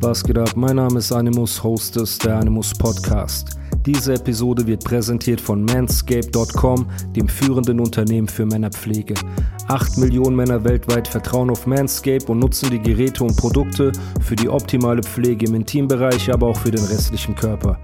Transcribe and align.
Was 0.00 0.22
geht 0.22 0.36
ab? 0.36 0.52
Mein 0.56 0.76
Name 0.76 0.98
ist 0.98 1.10
Animus, 1.10 1.62
Host 1.62 1.96
des 1.96 2.18
der 2.18 2.36
Animus 2.36 2.74
Podcast. 2.74 3.56
Diese 3.86 4.12
Episode 4.14 4.66
wird 4.66 4.84
präsentiert 4.84 5.40
von 5.40 5.64
manscape.com, 5.64 6.86
dem 7.16 7.28
führenden 7.28 7.80
Unternehmen 7.80 8.28
für 8.28 8.44
Männerpflege. 8.44 9.14
8 9.68 9.96
Millionen 9.96 10.36
Männer 10.36 10.62
weltweit 10.64 11.08
vertrauen 11.08 11.50
auf 11.50 11.66
Manscape 11.66 12.26
und 12.26 12.40
nutzen 12.40 12.70
die 12.70 12.80
Geräte 12.80 13.24
und 13.24 13.36
Produkte 13.36 13.90
für 14.20 14.36
die 14.36 14.50
optimale 14.50 15.02
Pflege 15.02 15.46
im 15.46 15.54
Intimbereich, 15.54 16.30
aber 16.30 16.48
auch 16.48 16.58
für 16.58 16.70
den 16.70 16.84
restlichen 16.84 17.34
Körper. 17.34 17.78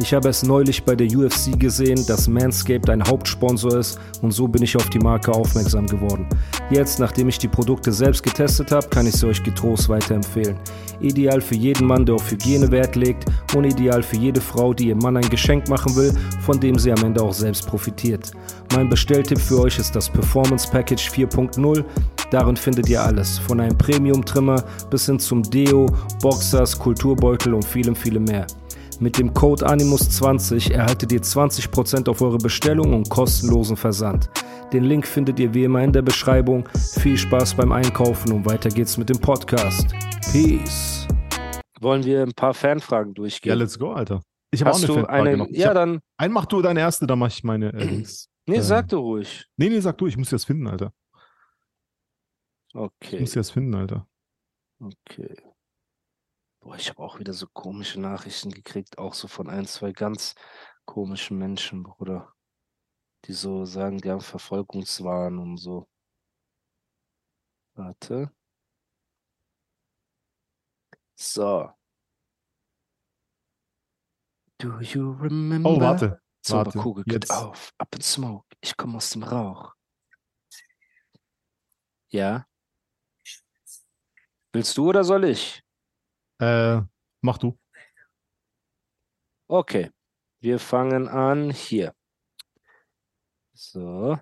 Ich 0.00 0.14
habe 0.14 0.28
es 0.28 0.44
neulich 0.44 0.84
bei 0.84 0.94
der 0.94 1.08
UFC 1.08 1.58
gesehen, 1.58 2.06
dass 2.06 2.28
Manscaped 2.28 2.88
ein 2.88 3.02
Hauptsponsor 3.02 3.78
ist 3.78 3.98
und 4.22 4.30
so 4.30 4.46
bin 4.46 4.62
ich 4.62 4.76
auf 4.76 4.88
die 4.90 5.00
Marke 5.00 5.32
aufmerksam 5.32 5.88
geworden. 5.88 6.28
Jetzt, 6.70 7.00
nachdem 7.00 7.28
ich 7.28 7.38
die 7.38 7.48
Produkte 7.48 7.90
selbst 7.92 8.22
getestet 8.22 8.70
habe, 8.70 8.86
kann 8.88 9.08
ich 9.08 9.14
sie 9.14 9.26
euch 9.26 9.42
getrost 9.42 9.88
weiterempfehlen. 9.88 10.56
Ideal 11.00 11.40
für 11.40 11.56
jeden 11.56 11.88
Mann, 11.88 12.06
der 12.06 12.14
auf 12.14 12.30
Hygiene 12.30 12.70
Wert 12.70 12.94
legt 12.94 13.24
und 13.56 13.64
ideal 13.64 14.02
für 14.04 14.16
jede 14.16 14.40
Frau, 14.40 14.72
die 14.72 14.88
ihrem 14.88 14.98
Mann 14.98 15.16
ein 15.16 15.28
Geschenk 15.30 15.68
machen 15.68 15.96
will, 15.96 16.12
von 16.42 16.60
dem 16.60 16.78
sie 16.78 16.92
am 16.92 17.04
Ende 17.04 17.20
auch 17.20 17.34
selbst 17.34 17.66
profitiert. 17.66 18.30
Mein 18.74 18.88
Bestelltipp 18.88 19.40
für 19.40 19.62
euch 19.62 19.80
ist 19.80 19.96
das 19.96 20.08
Performance 20.08 20.68
Package 20.70 21.10
4.0. 21.10 21.84
Darin 22.30 22.56
findet 22.56 22.88
ihr 22.88 23.02
alles, 23.02 23.38
von 23.38 23.58
einem 23.58 23.76
Premium-Trimmer 23.76 24.62
bis 24.90 25.06
hin 25.06 25.18
zum 25.18 25.42
Deo, 25.42 25.86
Boxers, 26.22 26.78
Kulturbeutel 26.78 27.54
und 27.54 27.64
vielem, 27.64 27.96
vielem 27.96 28.24
mehr. 28.24 28.46
Mit 29.00 29.16
dem 29.18 29.32
Code 29.32 29.64
Animus20 29.68 30.72
erhaltet 30.72 31.12
ihr 31.12 31.20
20% 31.22 32.08
auf 32.08 32.20
eure 32.20 32.38
Bestellung 32.38 32.94
und 32.94 33.08
kostenlosen 33.08 33.76
Versand. 33.76 34.28
Den 34.72 34.84
Link 34.84 35.06
findet 35.06 35.38
ihr 35.38 35.54
wie 35.54 35.64
immer 35.64 35.82
in 35.84 35.92
der 35.92 36.02
Beschreibung. 36.02 36.68
Viel 37.00 37.16
Spaß 37.16 37.54
beim 37.54 37.70
Einkaufen 37.72 38.32
und 38.32 38.44
weiter 38.44 38.68
geht's 38.70 38.96
mit 38.98 39.08
dem 39.08 39.20
Podcast. 39.20 39.86
Peace. 40.32 41.06
Wollen 41.80 42.04
wir 42.04 42.22
ein 42.22 42.32
paar 42.34 42.54
Fanfragen 42.54 43.14
durchgehen? 43.14 43.50
Ja, 43.50 43.54
let's 43.54 43.78
go, 43.78 43.92
Alter. 43.92 44.20
Ich 44.50 44.60
habe 44.62 44.70
auch 44.70 44.74
Hast 44.74 44.84
eine 44.84 44.88
du 44.88 44.94
Fanfrage 44.94 45.22
eine? 45.28 45.36
noch. 45.36 45.46
Ich 45.48 45.58
Ja, 45.58 45.68
hab, 45.68 45.74
dann. 45.74 46.00
einen 46.16 46.32
mach 46.34 46.46
du 46.46 46.60
deine 46.60 46.80
erste, 46.80 47.06
dann 47.06 47.20
mach 47.20 47.28
ich 47.28 47.44
meine 47.44 47.72
äh, 47.72 47.84
Links. 47.84 48.28
Nee, 48.46 48.56
Ähm, 48.56 48.62
sag 48.62 48.88
du 48.88 48.98
ruhig. 48.98 49.46
Nee, 49.56 49.68
nee, 49.68 49.78
sag 49.80 49.96
du, 49.98 50.06
ich 50.08 50.16
muss 50.16 50.30
das 50.30 50.44
finden, 50.44 50.66
Alter. 50.66 50.92
Ich 52.70 52.74
Okay. 52.74 53.20
muss 53.20 53.32
das 53.32 53.50
finden, 53.50 53.74
Alter. 53.74 54.06
Okay. 54.80 55.36
Boah, 56.68 56.76
ich 56.76 56.90
habe 56.90 57.02
auch 57.02 57.18
wieder 57.18 57.32
so 57.32 57.46
komische 57.46 57.98
Nachrichten 57.98 58.50
gekriegt, 58.50 58.98
auch 58.98 59.14
so 59.14 59.26
von 59.26 59.48
ein, 59.48 59.64
zwei 59.64 59.90
ganz 59.92 60.34
komischen 60.84 61.38
Menschen, 61.38 61.82
Bruder. 61.82 62.34
Die 63.24 63.32
so 63.32 63.64
sagen, 63.64 63.96
die 63.96 64.10
haben 64.10 64.20
Verfolgungswahn 64.20 65.38
und 65.38 65.56
so. 65.56 65.88
Warte. 67.72 68.30
So. 71.16 71.72
Do 74.58 74.78
you 74.80 75.12
remember? 75.12 75.70
Oh, 75.70 75.80
warte. 75.80 76.20
So, 76.42 76.56
warte. 76.56 76.78
Kugel, 76.78 77.04
geht 77.04 77.24
Jetzt. 77.24 77.30
auf. 77.30 77.72
Up 77.78 77.94
in 77.94 78.02
smoke. 78.02 78.46
Ich 78.60 78.76
komme 78.76 78.98
aus 78.98 79.08
dem 79.08 79.22
Rauch. 79.22 79.74
Ja? 82.10 82.46
Willst 84.52 84.76
du 84.76 84.90
oder 84.90 85.02
soll 85.02 85.24
ich? 85.24 85.62
Äh, 86.40 86.80
mach 87.20 87.38
du. 87.38 87.58
Okay, 89.48 89.90
wir 90.40 90.58
fangen 90.58 91.08
an 91.08 91.50
hier. 91.50 91.94
So, 93.54 94.18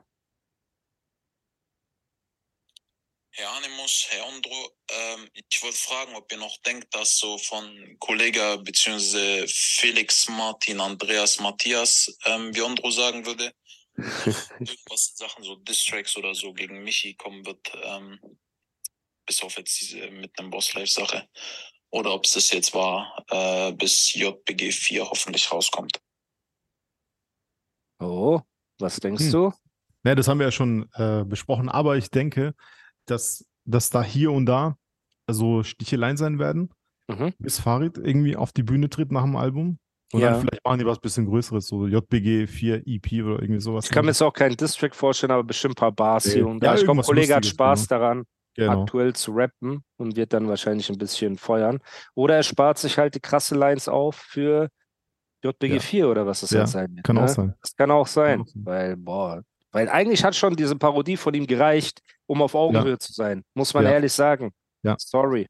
Herr 3.38 3.52
Animus, 3.52 4.06
Herr 4.08 4.26
Andro, 4.28 4.70
ähm, 4.88 5.28
ich 5.34 5.62
wollte 5.62 5.76
fragen, 5.76 6.14
ob 6.14 6.32
ihr 6.32 6.38
noch 6.38 6.56
denkt, 6.62 6.94
dass 6.94 7.18
so 7.18 7.36
von 7.36 7.96
Kollege 7.98 8.58
bzw. 8.64 9.46
Felix 9.46 10.26
Martin 10.30 10.80
Andreas 10.80 11.38
Matthias, 11.38 12.16
ähm, 12.24 12.56
wie 12.56 12.62
Andro 12.62 12.90
sagen 12.90 13.26
würde, 13.26 13.52
irgendwas 13.96 15.10
in 15.10 15.16
Sachen 15.16 15.44
so 15.44 15.56
Distracks 15.56 16.16
oder 16.16 16.34
so 16.34 16.54
gegen 16.54 16.82
Michi 16.82 17.14
kommen 17.14 17.44
wird, 17.44 17.60
ähm, 17.82 18.18
bis 19.26 19.42
auf 19.42 19.58
jetzt 19.58 19.82
diese 19.82 20.10
mit 20.12 20.38
einem 20.38 20.48
Boss 20.48 20.72
Live 20.72 20.88
Sache. 20.88 21.28
Oder 21.92 22.12
ob 22.14 22.24
es 22.24 22.32
das 22.32 22.50
jetzt 22.50 22.74
war, 22.74 23.24
äh, 23.30 23.72
bis 23.72 24.12
JBG 24.14 24.72
4 24.72 25.08
hoffentlich 25.08 25.50
rauskommt. 25.50 25.98
oh, 28.02 28.40
was 28.78 28.96
denkst 29.00 29.24
Hm. 29.24 29.32
du? 29.32 29.52
Ne, 30.04 30.14
das 30.14 30.28
haben 30.28 30.38
wir 30.38 30.46
ja 30.46 30.52
schon 30.52 30.88
äh, 30.94 31.24
besprochen, 31.24 31.68
aber 31.68 31.96
ich 31.96 32.10
denke, 32.10 32.54
dass, 33.06 33.44
dass 33.64 33.90
da 33.90 34.02
hier 34.02 34.30
und 34.32 34.46
da 34.46 34.76
so 35.30 35.62
Sticheleien 35.62 36.16
sein 36.16 36.38
werden, 36.38 36.70
Mhm. 37.10 37.32
bis 37.38 37.58
Farid 37.60 37.98
irgendwie 37.98 38.36
auf 38.36 38.52
die 38.52 38.62
Bühne 38.62 38.90
tritt 38.90 39.10
nach 39.12 39.22
dem 39.22 39.36
Album. 39.36 39.78
Und 40.12 40.20
Ja. 40.20 40.30
dann 40.32 40.40
vielleicht 40.40 40.64
machen 40.64 40.78
die 40.78 40.86
was 40.86 41.00
bisschen 41.00 41.26
Größeres, 41.26 41.66
so 41.66 41.86
JBG 41.88 42.46
4 42.46 42.86
EP 42.86 43.22
oder 43.24 43.40
irgendwie 43.42 43.60
sowas. 43.60 43.86
Ich 43.86 43.90
kann 43.90 44.04
mir 44.04 44.10
jetzt 44.12 44.22
auch 44.22 44.32
keinen 44.32 44.56
District 44.56 44.92
vorstellen, 44.94 45.32
aber 45.32 45.42
bestimmt 45.42 45.72
ein 45.72 45.80
paar 45.80 45.92
Bars 45.92 46.26
Nee. 46.26 46.34
hier 46.34 46.46
und 46.46 46.62
Ja, 46.62 46.72
da. 46.72 46.78
ich 46.78 46.84
glaube, 46.84 47.02
Kollege 47.02 47.34
hat 47.34 47.42
Lustiges, 47.44 47.50
Spaß 47.54 47.86
daran, 47.88 48.24
genau. 48.56 48.82
aktuell 48.82 49.12
zu 49.14 49.32
rappen 49.32 49.82
und 49.96 50.16
wird 50.16 50.32
dann 50.32 50.48
wahrscheinlich 50.48 50.88
ein 50.90 50.98
bisschen 50.98 51.36
feuern. 51.38 51.78
Oder 52.14 52.36
er 52.36 52.42
spart 52.42 52.78
sich 52.78 52.98
halt 52.98 53.14
die 53.14 53.20
krasse 53.20 53.54
Lines 53.54 53.88
auf 53.88 54.16
für 54.16 54.68
JBG 55.44 55.74
Ja. 55.74 55.80
4 55.80 56.08
oder 56.08 56.26
was 56.26 56.40
das 56.40 56.50
Ja, 56.50 56.60
jetzt 56.60 56.72
sein 56.72 56.94
wird. 56.94 57.04
kann 57.04 57.18
auch 57.18 57.22
ne? 57.22 57.28
sein. 57.28 57.54
Das 57.60 57.76
kann 57.76 57.90
auch 57.90 58.06
sein, 58.06 58.40
auch 58.42 58.46
sein. 58.48 58.64
weil, 58.64 58.96
boah, 58.96 59.42
weil 59.72 59.88
eigentlich 59.88 60.24
hat 60.24 60.34
schon 60.34 60.56
diese 60.56 60.76
Parodie 60.76 61.16
von 61.16 61.34
ihm 61.34 61.46
gereicht, 61.46 62.00
um 62.26 62.42
auf 62.42 62.54
Augenhöhe 62.54 62.98
zu 62.98 63.12
sein, 63.12 63.42
muss 63.54 63.74
man 63.74 63.84
Ja. 63.84 63.90
ehrlich 63.92 64.12
sagen. 64.12 64.52
Ja. 64.82 64.96
Sorry. 64.98 65.46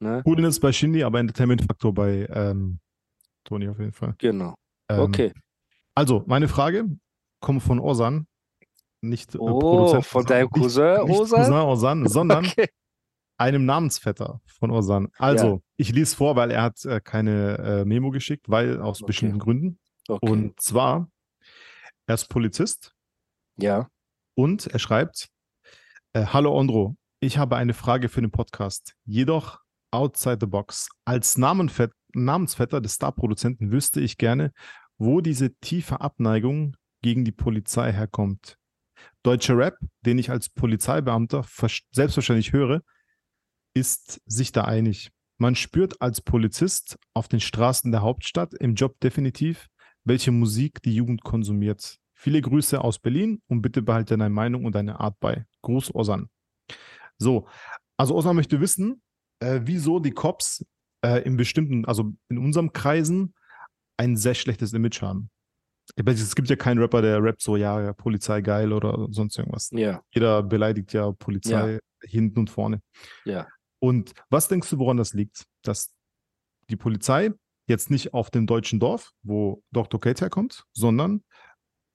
Ne? 0.00 0.22
Ist 0.26 0.60
bei 0.60 0.72
Shindy, 0.72 1.02
aber 1.02 1.20
Entertainment-Faktor 1.20 1.94
bei 1.94 2.26
ähm, 2.30 2.78
Toni 3.44 3.68
auf 3.68 3.78
jeden 3.78 3.92
Fall. 3.92 4.14
Genau. 4.18 4.54
Ähm, 4.90 5.00
Okay. 5.00 5.32
Also, 5.94 6.24
meine 6.26 6.48
Frage 6.48 6.86
kommt 7.40 7.62
von 7.62 7.78
Osan. 7.78 8.26
Nicht 9.08 9.34
äh, 9.34 9.38
Oh, 9.38 9.58
Produzent 9.58 10.06
von 10.06 10.24
deinem 10.26 10.50
Cousin 10.50 11.04
nicht 11.06 11.18
Osan? 11.20 11.40
Cousin 11.40 11.54
Osan, 11.54 12.08
sondern 12.08 12.46
Okay. 12.46 12.68
einem 13.38 13.64
Namensvetter 13.64 14.40
von 14.46 14.70
Osan. 14.70 15.08
Also, 15.18 15.62
ich 15.76 15.92
lese 15.92 16.16
vor, 16.16 16.36
weil 16.36 16.50
er 16.50 16.62
hat 16.62 16.84
äh, 16.84 17.00
keine 17.00 17.58
äh, 17.58 17.84
Memo 17.84 18.10
geschickt, 18.10 18.48
weil 18.48 18.80
aus 18.80 19.00
Okay. 19.02 19.06
bestimmten 19.06 19.38
Gründen. 19.38 19.78
okay. 20.08 20.30
Und 20.30 20.60
zwar, 20.60 21.10
er 22.06 22.14
ist 22.14 22.28
Polizist 22.28 22.94
ja. 23.56 23.88
und 24.34 24.66
er 24.66 24.78
schreibt, 24.78 25.28
äh, 26.12 26.26
Hallo 26.26 26.56
Ondro, 26.56 26.96
ich 27.20 27.38
habe 27.38 27.56
eine 27.56 27.74
Frage 27.74 28.08
für 28.08 28.20
den 28.20 28.30
Podcast. 28.30 28.94
Jedoch 29.04 29.60
outside 29.90 30.38
the 30.40 30.46
box. 30.46 30.88
Als 31.04 31.38
Namenfett, 31.38 31.92
Namensvetter 32.14 32.80
des 32.80 32.94
Starproduzenten 32.96 33.70
wüsste 33.72 34.00
ich 34.00 34.18
gerne, 34.18 34.52
wo 34.98 35.20
diese 35.20 35.54
tiefe 35.56 36.00
Abneigung 36.00 36.76
gegen 37.02 37.24
die 37.24 37.32
Polizei 37.32 37.92
herkommt. 37.92 38.56
Deutscher 39.22 39.56
Rap, 39.56 39.78
den 40.02 40.18
ich 40.18 40.30
als 40.30 40.48
Polizeibeamter 40.48 41.42
vers- 41.42 41.82
selbstverständlich 41.92 42.52
höre, 42.52 42.82
ist 43.74 44.20
sich 44.26 44.52
da 44.52 44.64
einig. 44.64 45.10
Man 45.38 45.56
spürt 45.56 46.00
als 46.00 46.20
Polizist 46.20 46.98
auf 47.12 47.28
den 47.28 47.40
Straßen 47.40 47.90
der 47.90 48.02
Hauptstadt 48.02 48.54
im 48.54 48.74
Job 48.74 49.00
definitiv, 49.00 49.68
welche 50.04 50.30
Musik 50.30 50.82
die 50.82 50.94
Jugend 50.94 51.24
konsumiert. 51.24 51.98
Viele 52.12 52.40
Grüße 52.40 52.80
aus 52.80 52.98
Berlin 52.98 53.42
und 53.48 53.60
bitte 53.60 53.82
behalte 53.82 54.16
deine 54.16 54.30
Meinung 54.30 54.64
und 54.64 54.74
deine 54.74 55.00
Art 55.00 55.18
bei. 55.18 55.44
Gruß 55.62 55.94
Osan. 55.94 56.28
So, 57.18 57.48
also 57.96 58.14
Osan 58.14 58.36
möchte 58.36 58.60
wissen, 58.60 59.02
äh, 59.40 59.60
wieso 59.64 59.98
die 59.98 60.12
Cops 60.12 60.64
äh, 61.04 61.22
in 61.22 61.36
bestimmten, 61.36 61.84
also 61.84 62.12
in 62.28 62.38
unserem 62.38 62.72
Kreisen, 62.72 63.34
ein 63.96 64.16
sehr 64.16 64.34
schlechtes 64.34 64.72
Image 64.72 65.02
haben. 65.02 65.30
Es 65.96 66.34
gibt 66.34 66.48
ja 66.48 66.56
keinen 66.56 66.78
Rapper, 66.78 67.02
der 67.02 67.22
rappt 67.22 67.42
so, 67.42 67.56
ja, 67.56 67.80
ja, 67.80 67.92
Polizei 67.92 68.40
geil 68.40 68.72
oder 68.72 69.06
sonst 69.10 69.38
irgendwas. 69.38 69.70
Ja. 69.72 70.02
Jeder 70.10 70.42
beleidigt 70.42 70.92
ja 70.92 71.12
Polizei 71.12 71.78
hinten 72.02 72.40
und 72.40 72.50
vorne. 72.50 72.80
Ja. 73.24 73.46
Und 73.80 74.12
was 74.30 74.48
denkst 74.48 74.70
du, 74.70 74.78
woran 74.78 74.96
das 74.96 75.12
liegt? 75.12 75.44
Dass 75.62 75.92
die 76.70 76.76
Polizei 76.76 77.32
jetzt 77.66 77.90
nicht 77.90 78.14
auf 78.14 78.30
dem 78.30 78.46
deutschen 78.46 78.80
Dorf, 78.80 79.12
wo 79.22 79.62
Dr. 79.72 80.00
Kate 80.00 80.22
herkommt, 80.22 80.64
sondern 80.72 81.22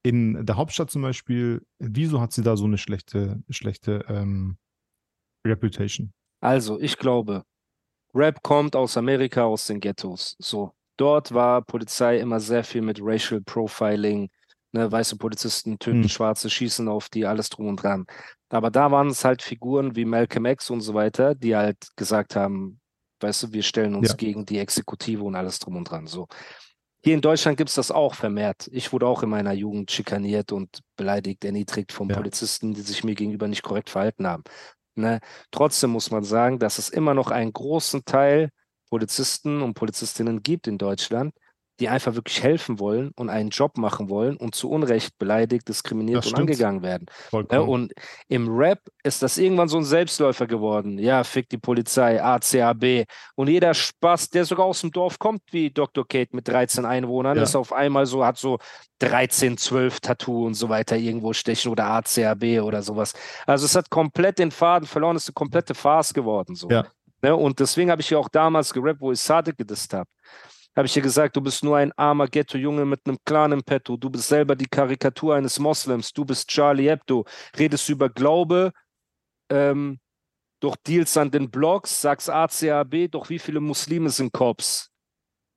in 0.04 0.46
der 0.46 0.56
Hauptstadt 0.56 0.92
zum 0.92 1.02
Beispiel, 1.02 1.66
wieso 1.80 2.22
hat 2.22 2.32
sie 2.32 2.44
da 2.44 2.56
so 2.58 2.66
eine 2.66 2.78
schlechte, 2.78 3.42
schlechte, 3.50 4.06
ähm, 4.08 4.58
Reputation. 5.46 6.14
Also, 6.42 6.80
ich 6.80 6.98
glaube, 6.98 7.44
Rap 8.14 8.42
kommt 8.42 8.76
aus 8.76 8.98
Amerika, 8.98 9.44
aus 9.44 9.68
den 9.68 9.80
Ghettos. 9.80 10.36
So, 10.40 10.74
dort 11.00 11.34
war 11.34 11.62
Polizei 11.62 12.18
immer 12.20 12.40
sehr 12.40 12.64
viel 12.64 12.82
mit 12.82 13.00
Racial 13.02 13.42
Profiling. 13.42 14.30
Ne, 14.72 14.92
weiße 14.92 15.18
Polizisten 15.18 15.80
töten 15.80 16.04
Hm. 16.04 16.10
Schwarze, 16.10 16.48
schießen 16.50 16.88
auf 16.88 17.10
die, 17.10 17.26
alles 17.26 17.50
drum 17.50 17.68
und 17.70 17.82
dran. 17.82 18.06
Aber 18.50 18.70
da 18.70 18.92
waren 18.92 19.08
es 19.08 19.26
halt 19.26 19.42
Figuren 19.42 19.96
wie 19.96 20.06
Malcolm 20.06 20.46
X 20.46 20.70
und 20.70 20.82
so 20.82 20.94
weiter, 20.94 21.34
die 21.34 21.56
halt 21.56 21.78
gesagt 21.96 22.36
haben, 22.36 22.80
weißt 23.20 23.44
du, 23.44 23.54
wir 23.54 23.64
stellen 23.64 23.96
uns 23.96 24.10
Ja. 24.10 24.16
gegen 24.16 24.46
die 24.46 24.60
Exekutive 24.60 25.24
und 25.24 25.36
alles 25.36 25.58
drum 25.58 25.76
und 25.76 25.90
dran. 25.90 26.06
So. 26.06 26.28
Hier 27.04 27.16
in 27.16 27.22
Deutschland 27.22 27.58
gibt 27.58 27.70
es 27.70 27.76
das 27.76 27.90
auch 27.90 28.14
vermehrt. 28.14 28.70
Ich 28.72 28.94
wurde 28.94 29.08
auch 29.08 29.24
in 29.24 29.30
meiner 29.30 29.54
Jugend 29.54 29.90
schikaniert 29.90 30.52
und 30.52 30.82
beleidigt, 30.96 31.44
erniedrigt 31.46 31.92
von 31.92 32.10
Ja. 32.10 32.18
Polizisten, 32.18 32.74
die 32.76 32.82
sich 32.82 33.04
mir 33.04 33.16
gegenüber 33.16 33.48
nicht 33.48 33.64
korrekt 33.64 33.90
verhalten 33.90 34.28
haben. 34.28 34.44
Ne? 34.96 35.20
Trotzdem 35.50 35.90
muss 35.92 36.12
man 36.12 36.24
sagen, 36.24 36.60
dass 36.60 36.78
es 36.78 36.90
immer 36.90 37.14
noch 37.16 37.32
einen 37.32 37.54
großen 37.54 38.06
Teil 38.06 38.50
Polizisten 38.90 39.62
und 39.62 39.74
Polizistinnen 39.74 40.44
gibt 40.44 40.68
in 40.68 40.78
Deutschland, 40.78 41.34
die 41.80 41.88
einfach 41.88 42.14
wirklich 42.14 42.44
helfen 42.44 42.78
wollen 42.78 43.12
und 43.16 43.30
einen 43.30 43.52
Job 43.52 43.78
machen 43.78 44.10
wollen 44.10 44.36
und 44.36 44.54
zu 44.54 44.70
Unrecht 44.70 45.18
beleidigt, 45.18 45.70
diskriminiert 45.70 46.26
und 46.26 46.36
angegangen 46.36 46.82
werden. 46.84 47.06
Ja, 47.08 47.30
Vollkommen. 47.30 47.70
und 47.70 47.94
im 48.28 48.50
Rap 48.50 48.82
ist 49.02 49.24
das 49.24 49.38
irgendwann 49.38 49.70
so 49.70 49.78
ein 49.78 49.86
Selbstläufer 49.86 50.46
geworden. 50.46 51.00
Ja, 51.00 51.24
fick 51.24 51.48
die 51.48 51.58
Polizei, 51.58 52.22
ACAB. 52.22 53.06
Und 53.36 53.48
jeder 53.48 53.74
Spaß, 53.74 54.30
der 54.30 54.44
sogar 54.44 54.66
aus 54.66 54.82
dem 54.82 54.92
Dorf 54.92 55.20
kommt, 55.20 55.42
wie 55.52 55.70
Dr. 55.72 56.06
Kate 56.06 56.36
mit 56.36 56.50
13 56.50 56.84
Einwohnern, 56.84 57.38
Ja. 57.38 57.44
ist 57.44 57.56
auf 57.56 57.72
einmal 57.72 58.06
so, 58.06 58.26
hat 58.26 58.38
so 58.38 58.58
13, 59.00 59.58
12 59.58 60.02
Tattoo 60.02 60.46
und 60.48 60.56
so 60.56 60.68
weiter 60.68 60.98
irgendwo 60.98 61.32
stechen 61.32 61.72
oder 61.72 61.86
ACAB 61.86 62.60
oder 62.62 62.82
sowas. 62.82 63.14
Also 63.46 63.66
es 63.66 63.74
hat 63.78 63.90
komplett 63.90 64.38
den 64.40 64.52
Faden 64.52 64.86
verloren, 64.86 65.16
es 65.16 65.24
ist 65.24 65.30
eine 65.30 65.34
komplette 65.36 65.74
Farce 65.74 66.14
geworden. 66.14 66.56
So. 66.56 66.70
Ja. 66.70 66.86
Ne? 67.22 67.36
Und 67.36 67.60
deswegen 67.60 67.92
habe 67.92 68.02
ich 68.02 68.10
ja 68.10 68.18
auch 68.18 68.30
damals 68.30 68.74
gerappt, 68.74 69.02
wo 69.02 69.12
ich 69.12 69.20
Sadiq 69.20 69.58
gedisst 69.58 69.94
habe. 69.94 70.10
Habe 70.76 70.86
ich 70.86 70.96
ja 70.96 71.02
gesagt, 71.02 71.36
du 71.36 71.42
bist 71.42 71.64
nur 71.64 71.78
ein 71.78 71.92
armer 71.98 72.28
Ghetto-Junge 72.28 72.86
mit 72.86 73.02
einem 73.06 73.18
Clan 73.26 73.52
im 73.52 73.64
Petto. 73.64 73.98
Du 73.98 74.10
bist 74.10 74.28
selber 74.28 74.56
die 74.56 74.68
Karikatur 74.68 75.36
eines 75.36 75.60
Moslems. 75.60 76.14
Du 76.14 76.24
bist 76.24 76.48
Charlie 76.48 76.90
Hebdo. 76.90 77.26
Redest 77.58 77.90
über 77.90 78.10
Glaube, 78.10 78.72
ähm, 79.50 80.00
durch 80.60 80.76
Deals 80.88 81.18
an 81.18 81.32
den 81.32 81.50
Blogs, 81.50 82.02
sagst 82.02 82.30
ACAB, 82.30 83.10
doch 83.10 83.30
wie 83.30 83.40
viele 83.40 83.60
Muslime 83.60 84.10
sind 84.10 84.32
Cops? 84.32 84.90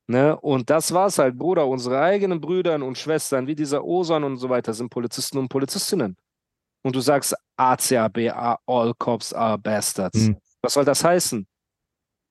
Ne? 0.06 0.36
Und 0.40 0.70
das 0.70 0.92
war's 0.92 1.18
halt, 1.18 1.38
Bruder. 1.38 1.66
Unsere 1.66 2.00
eigenen 2.00 2.40
Brüder 2.40 2.74
und 2.74 2.98
Schwestern, 2.98 3.46
wie 3.46 3.54
dieser 3.54 3.84
Osan 3.84 4.24
und 4.24 4.38
so 4.38 4.48
weiter, 4.48 4.72
sind 4.72 4.90
Polizisten 4.90 5.38
und 5.38 5.48
Polizistinnen. 5.48 6.16
Und 6.82 6.96
du 6.96 7.00
sagst 7.00 7.34
ACAB, 7.56 8.32
all 8.66 8.92
cops 8.98 9.32
are 9.32 9.58
bastards. 9.58 10.26
Hm. 10.26 10.36
Was 10.62 10.74
soll 10.74 10.84
das 10.84 11.04
heißen? 11.04 11.46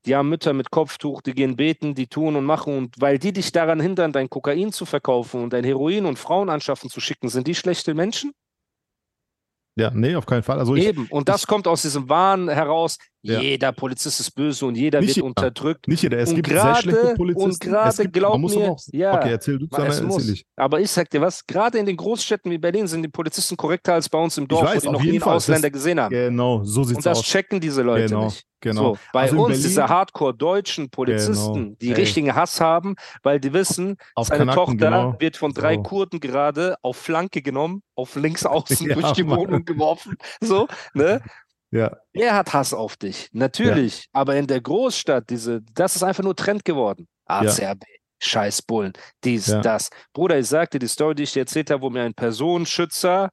Die 0.05 0.15
haben 0.15 0.29
Mütter 0.29 0.53
mit 0.53 0.71
Kopftuch, 0.71 1.21
die 1.21 1.33
gehen 1.33 1.55
beten, 1.55 1.93
die 1.93 2.07
tun 2.07 2.35
und 2.35 2.43
machen. 2.45 2.75
Und 2.77 2.95
weil 2.99 3.19
die 3.19 3.33
dich 3.33 3.51
daran 3.51 3.79
hindern, 3.79 4.11
dein 4.11 4.29
Kokain 4.29 4.71
zu 4.71 4.85
verkaufen 4.85 5.43
und 5.43 5.53
dein 5.53 5.63
Heroin 5.63 6.05
und 6.07 6.17
Frauen 6.17 6.49
anschaffen 6.49 6.89
zu 6.89 6.99
schicken, 6.99 7.29
sind 7.29 7.45
die 7.47 7.55
schlechte 7.55 7.93
Menschen? 7.93 8.31
Ja, 9.77 9.89
nee, 9.93 10.15
auf 10.15 10.25
keinen 10.25 10.43
Fall. 10.43 10.59
Also 10.59 10.75
ich, 10.75 10.85
Eben. 10.85 11.07
Und 11.09 11.29
das 11.29 11.47
kommt 11.47 11.65
aus 11.65 11.83
diesem 11.83 12.09
Wahn 12.09 12.49
heraus, 12.49 12.97
Ja. 13.21 13.39
jeder 13.39 13.71
Polizist 13.71 14.19
ist 14.19 14.31
böse 14.31 14.65
und 14.65 14.75
jeder 14.75 14.99
wird 14.99 15.15
jeder. 15.15 15.25
unterdrückt. 15.25 15.87
nicht 15.87 16.03
jeder. 16.03 16.17
Es 16.17 16.29
und 16.29 16.35
gibt 16.35 16.49
gerade- 16.49 16.73
sehr 16.73 16.81
schlechte 16.81 17.07
und 17.11 17.15
Polizisten. 17.17 17.51
Es 17.53 17.59
gerade 17.97 18.09
glaub 18.09 18.31
man 18.33 18.41
muss 18.41 18.55
mir, 18.55 18.69
auch, 18.71 18.79
ja, 18.91 19.15
okay, 19.15 19.31
erzähl 19.31 19.57
du, 19.59 19.65
Es 19.65 19.69
dann 19.69 19.85
erzähl 19.85 20.05
muss. 20.07 20.27
ich. 20.27 20.45
Aber 20.57 20.81
ich 20.81 20.91
sag 20.91 21.09
dir 21.09 21.21
was, 21.21 21.45
gerade 21.47 21.77
in 21.77 21.85
den 21.85 21.95
Großstädten 21.95 22.51
wie 22.51 22.57
Berlin 22.57 22.85
sind 22.87 23.01
die 23.03 23.07
Polizisten 23.07 23.55
korrekter 23.55 23.93
als 23.93 24.09
bei 24.09 24.17
uns 24.19 24.37
im 24.37 24.45
Dorf, 24.47 24.63
weiß, 24.63 24.83
wo 24.85 24.89
die 24.89 24.93
noch 24.93 25.03
nie 25.03 25.09
einen. 25.11 25.23
Ausländer 25.23 25.69
Das- 25.69 25.73
gesehen 25.73 26.01
haben. 26.01 26.11
Genau, 26.11 26.63
so 26.65 26.83
sieht's 26.83 26.97
Und 26.97 27.05
das 27.05 27.19
aus. 27.19 27.25
checken 27.25 27.61
diese 27.61 27.81
Leute 27.81 28.07
Genau, 28.07 28.25
nicht. 28.25 28.43
Genau. 28.61 28.93
So, 28.93 28.99
bei 29.11 29.21
Also 29.23 29.43
uns, 29.45 29.61
diese 29.61 29.89
Hardcore-deutschen 29.89 30.89
Polizisten, 30.89 31.53
Genau. 31.53 31.75
die 31.81 31.89
Ey. 31.89 31.93
richtigen 31.95 32.33
Hass 32.35 32.61
haben, 32.61 32.95
weil 33.23 33.39
die 33.39 33.51
wissen, 33.53 33.97
Auf 34.15 34.27
seine 34.27 34.39
Kanaken, 34.45 34.77
Tochter 34.77 34.89
genau. 34.91 35.15
wird 35.19 35.35
von 35.37 35.53
drei 35.53 35.75
So. 35.75 35.83
Kurden 35.83 36.19
gerade 36.19 36.75
auf 36.81 36.97
Flanke 36.97 37.41
genommen, 37.41 37.83
auf 37.95 38.15
links 38.15 38.45
außen 38.45 38.87
Ja, 38.87 38.95
durch 38.95 39.11
die 39.13 39.23
Mann. 39.23 39.39
Wohnung 39.39 39.65
geworfen. 39.65 40.15
So, 40.39 40.67
ne? 40.93 41.21
Ja, 41.71 41.95
Er 42.13 42.35
hat 42.35 42.53
Hass 42.53 42.73
auf 42.73 42.97
dich, 42.97 43.29
natürlich. 43.31 44.07
Aber 44.11 44.35
in 44.35 44.45
der 44.47 44.59
Großstadt, 44.61 45.29
diese, 45.29 45.61
das 45.73 45.95
ist 45.95 46.03
einfach 46.03 46.23
nur 46.23 46.35
Trend 46.35 46.65
geworden. 46.65 47.07
ACRB, 47.27 47.83
scheiß 48.19 48.61
Bullen, 48.63 48.91
dies, 49.23 49.47
Ja. 49.47 49.61
das. 49.61 49.89
Bruder, 50.13 50.37
ich 50.37 50.47
sagte 50.47 50.79
die 50.79 50.87
Story, 50.87 51.15
die 51.15 51.23
ich 51.23 51.31
dir 51.31 51.39
erzählt 51.41 51.71
habe, 51.71 51.81
wo 51.81 51.89
mir 51.89 52.03
ein 52.03 52.13
Personenschützer 52.13 53.29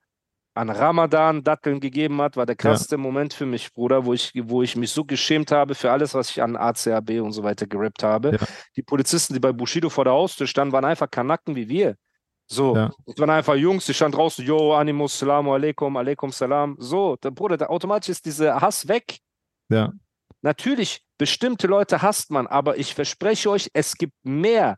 an 0.58 0.70
Ramadan 0.70 1.42
Datteln 1.44 1.80
gegeben 1.80 2.20
hat, 2.20 2.36
war 2.36 2.44
der 2.46 2.56
krasseste 2.56 2.96
Moment 2.98 3.32
für 3.32 3.46
mich, 3.46 3.72
Bruder, 3.72 4.04
wo 4.04 4.12
ich, 4.12 4.32
wo 4.44 4.62
ich 4.62 4.76
mich 4.76 4.90
so 4.90 5.04
geschämt 5.04 5.52
habe 5.52 5.74
für 5.74 5.90
alles, 5.90 6.14
was 6.14 6.30
ich 6.30 6.42
an 6.42 6.56
ACAB 6.56 7.20
und 7.22 7.32
so 7.32 7.42
weiter 7.42 7.66
gerippt 7.66 8.02
habe. 8.02 8.32
Ja. 8.32 8.46
Die 8.76 8.82
Polizisten, 8.82 9.34
die 9.34 9.40
bei 9.40 9.52
Bushido 9.52 9.88
vor 9.88 10.04
der 10.04 10.12
Haustür 10.12 10.46
standen, 10.46 10.72
waren 10.72 10.84
einfach 10.84 11.10
Kanacken 11.10 11.54
wie 11.56 11.68
wir. 11.68 11.96
So, 12.50 12.74
Ja. 12.74 12.90
das 13.06 13.18
waren 13.18 13.30
einfach 13.30 13.54
Jungs, 13.54 13.86
die 13.86 13.94
standen 13.94 14.16
draußen, 14.16 14.44
yo, 14.44 14.74
Animus, 14.74 15.18
Salamu 15.18 15.52
alaikum, 15.54 15.96
alaikum 15.96 16.32
salam. 16.32 16.76
So, 16.78 17.16
der 17.16 17.30
Bruder, 17.30 17.56
da 17.56 17.66
automatisch 17.66 18.08
ist 18.10 18.24
dieser 18.26 18.60
Hass 18.60 18.88
weg. 18.88 19.18
ja, 19.70 19.92
Natürlich, 20.40 21.02
bestimmte 21.18 21.66
Leute 21.66 22.00
hasst 22.00 22.30
man, 22.30 22.46
aber 22.46 22.78
ich 22.78 22.94
verspreche 22.94 23.50
euch, 23.50 23.70
es 23.74 23.94
gibt 23.96 24.14
mehr 24.22 24.76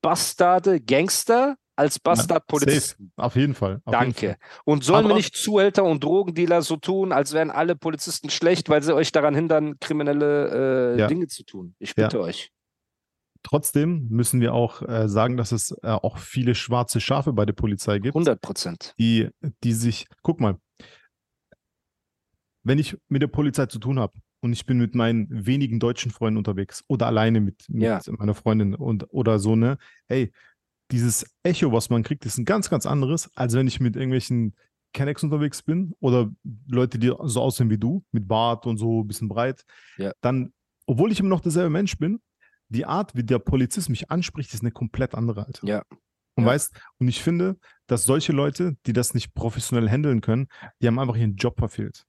Bastarde, 0.00 0.80
Gangster 0.80 1.56
als 1.76 1.98
Bastard-Polizisten. 1.98 3.12
auf 3.16 3.34
jeden 3.36 3.54
Fall. 3.54 3.80
Auf 3.84 3.92
jeden 3.94 4.12
Danke. 4.12 4.26
Fall. 4.28 4.36
Und 4.64 4.84
sollen 4.84 5.08
wir 5.08 5.14
nicht 5.14 5.34
Zuhälter 5.36 5.84
und 5.84 6.04
Drogendealer 6.04 6.62
so 6.62 6.76
tun, 6.76 7.12
als 7.12 7.32
wären 7.32 7.50
alle 7.50 7.76
Polizisten 7.76 8.28
schlecht, 8.30 8.68
weil 8.68 8.82
sie 8.82 8.94
euch 8.94 9.10
daran 9.12 9.34
hindern, 9.34 9.78
kriminelle 9.80 10.94
äh, 10.96 11.00
Ja. 11.00 11.06
Dinge 11.06 11.28
zu 11.28 11.44
tun? 11.44 11.74
Ich 11.78 11.94
Ja. 11.96 12.04
bitte 12.08 12.20
euch. 12.20 12.50
Trotzdem 13.44 14.06
müssen 14.08 14.40
wir 14.40 14.54
auch 14.54 14.82
äh, 14.82 15.08
sagen, 15.08 15.36
dass 15.36 15.50
es 15.50 15.72
äh, 15.82 15.88
auch 15.88 16.18
viele 16.18 16.54
schwarze 16.54 17.00
Schafe 17.00 17.32
bei 17.32 17.44
der 17.44 17.54
Polizei 17.54 17.98
gibt. 17.98 18.14
100 18.14 18.40
Prozent. 18.40 18.94
die, 18.98 19.28
die 19.64 19.72
sich, 19.72 20.06
guck 20.22 20.40
mal, 20.40 20.58
wenn 22.64 22.78
ich 22.78 22.96
mit 23.08 23.22
der 23.22 23.26
Polizei 23.28 23.66
zu 23.66 23.78
tun 23.80 23.98
habe 23.98 24.12
und 24.40 24.52
ich 24.52 24.66
bin 24.66 24.78
mit 24.78 24.94
meinen 24.94 25.26
wenigen 25.46 25.80
deutschen 25.80 26.12
Freunden 26.12 26.38
unterwegs 26.38 26.84
oder 26.86 27.06
alleine 27.06 27.40
mit, 27.40 27.64
mit 27.68 27.82
Ja. 27.82 28.00
meiner 28.10 28.34
Freundin 28.34 28.74
und 28.74 29.06
oder 29.10 29.38
so, 29.40 29.56
ne, 29.56 29.78
ey, 30.08 30.30
dieses 30.92 31.26
Echo, 31.42 31.72
was 31.72 31.90
man 31.90 32.02
kriegt, 32.02 32.24
ist 32.26 32.38
ein 32.38 32.44
ganz, 32.44 32.70
ganz 32.70 32.86
anderes, 32.86 33.30
als 33.34 33.54
wenn 33.54 33.66
ich 33.66 33.80
mit 33.80 33.96
irgendwelchen 33.96 34.54
Kennex 34.92 35.22
unterwegs 35.22 35.62
bin 35.62 35.94
oder 36.00 36.30
Leute, 36.68 36.98
die 36.98 37.12
so 37.24 37.40
aussehen 37.40 37.70
wie 37.70 37.78
du, 37.78 38.04
mit 38.12 38.28
Bart 38.28 38.66
und 38.66 38.76
so 38.76 39.02
ein 39.02 39.06
bisschen 39.08 39.28
breit. 39.28 39.64
Ja. 39.96 40.12
Dann, 40.20 40.52
obwohl 40.86 41.10
ich 41.10 41.18
immer 41.20 41.30
noch 41.30 41.40
derselbe 41.40 41.70
Mensch 41.70 41.96
bin, 41.98 42.20
die 42.68 42.84
Art, 42.86 43.14
wie 43.14 43.24
der 43.24 43.38
Polizist 43.38 43.88
mich 43.88 44.10
anspricht, 44.10 44.52
ist 44.54 44.62
eine 44.62 44.70
komplett 44.70 45.14
andere, 45.14 45.46
Alter. 45.46 45.66
Ja. 45.66 45.82
Und 46.36 46.44
Ja. 46.44 46.50
weißt, 46.50 46.74
und 46.98 47.08
ich 47.08 47.22
finde, 47.22 47.56
dass 47.86 48.04
solche 48.04 48.32
Leute, 48.32 48.76
die 48.86 48.92
das 48.92 49.14
nicht 49.14 49.34
professionell 49.34 49.88
handeln 49.88 50.20
können, 50.20 50.46
die 50.80 50.86
haben 50.86 50.98
einfach 50.98 51.16
ihren 51.16 51.36
Job 51.36 51.58
verfehlt. 51.58 52.04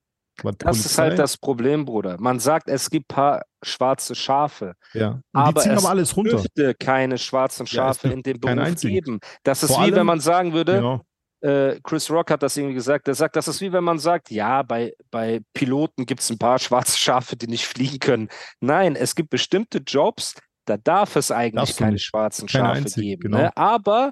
Das 0.58 0.86
ist 0.86 0.98
halt 0.98 1.20
das 1.20 1.38
Problem, 1.38 1.86
Bruder. 1.86 2.18
Man 2.20 2.40
sagt, 2.40 2.68
es 2.68 2.90
gibt 2.90 3.08
paar 3.08 3.44
schwarze 3.63 4.16
Schafe. 4.16 4.74
Ja. 4.94 5.22
Aber 5.32 5.62
die 5.62 5.68
ziehen 5.68 5.78
es 5.78 5.84
aber 5.84 5.92
alles 5.92 6.18
runter. 6.18 6.32
dürfte 6.32 6.74
keine 6.75 7.18
schwarzen 7.18 7.66
Ja, 7.68 7.72
Schafe 7.74 8.08
dürfte 8.10 8.18
in 8.18 8.24
dem 8.24 8.40
Beruf 8.40 8.58
einzigen. 8.58 8.94
geben. 8.94 9.20
Das 9.44 9.62
ist 9.63 9.72
Vor 9.74 9.84
wie 9.84 9.88
wenn 9.92 10.00
allem- 10.00 10.08
man 10.08 10.20
sagen 10.20 10.54
würde, 10.54 10.74
Genau. 10.74 11.02
äh, 11.42 11.80
Chris 11.84 12.10
Rock 12.10 12.32
hat 12.32 12.42
das 12.42 12.58
irgendwie 12.58 12.74
gesagt, 12.74 13.06
der 13.08 13.13
sagt, 13.16 13.36
das 13.36 13.48
ist 13.48 13.62
wie 13.62 13.72
wenn 13.72 13.84
man 13.84 14.00
sagt, 14.00 14.32
ja, 14.32 14.63
bei, 14.63 14.94
bei 15.12 15.42
Piloten 15.54 16.06
gibt 16.06 16.22
es 16.22 16.30
ein 16.32 16.40
paar 16.40 16.58
schwarze 16.60 16.98
Schafe, 16.98 17.36
die 17.36 17.48
nicht 17.48 17.66
fliegen 17.68 18.00
können. 18.00 18.30
Nein, 18.60 18.96
es 18.96 19.13
gibt 19.16 19.30
bestimmte 19.30 19.80
Jobs, 19.86 20.34
da 20.66 20.78
darf 20.78 21.16
es 21.16 21.30
eigentlich 21.30 21.75
keine 21.78 21.94
nicht. 21.94 22.06
schwarzen 22.06 22.48
Keine 22.48 22.66
Schafe 22.66 22.78
einzigen, 22.80 23.08
geben. 23.08 23.22
genau. 23.22 23.38
Ne? 23.38 23.58
Aber, 23.58 24.12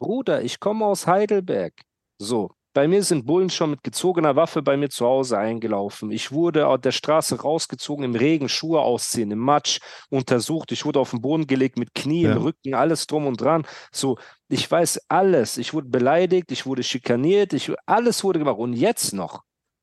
Bruder, 0.00 0.42
ich 0.42 0.58
komme 0.58 0.86
aus 0.86 1.06
Heidelberg. 1.06 1.74
So, 2.18 2.52
bei 2.72 2.86
mir 2.88 3.02
sind 3.02 3.26
Bullen 3.26 3.50
schon 3.50 3.70
mit 3.70 3.82
gezogener 3.82 4.36
Waffe 4.36 4.62
bei 4.62 4.76
mir 4.76 4.88
zu 4.90 5.04
Hause 5.06 5.38
eingelaufen. 5.38 6.10
Ich 6.12 6.30
wurde 6.32 6.66
auf 6.68 6.80
der 6.80 6.92
Straße 6.92 7.40
rausgezogen, 7.40 8.04
im 8.04 8.14
Regen, 8.14 8.48
Schuhe 8.48 8.80
ausziehen, 8.80 9.30
im 9.32 9.38
Matsch 9.40 9.80
untersucht. 10.08 10.70
Ich 10.72 10.84
wurde 10.84 11.00
auf 11.00 11.10
den 11.10 11.20
Boden 11.20 11.46
gelegt 11.46 11.78
mit 11.78 11.94
Knie 11.94 12.22
Ja. 12.22 12.32
im 12.36 12.38
Rücken, 12.38 12.74
alles 12.74 13.06
drum 13.06 13.26
und 13.26 13.40
dran. 13.40 13.66
So, 13.92 14.18
ich 14.48 14.70
weiß 14.70 15.00
alles. 15.08 15.58
Ich 15.58 15.74
wurde 15.74 15.88
beleidigt, 15.88 16.52
ich 16.52 16.66
wurde 16.66 16.82
schikaniert, 16.82 17.52
ich, 17.52 17.72
alles 17.86 18.22
wurde 18.24 18.38
gemacht. 18.38 18.58
Und 18.58 18.74
jetzt 18.74 19.12
noch 19.14 19.42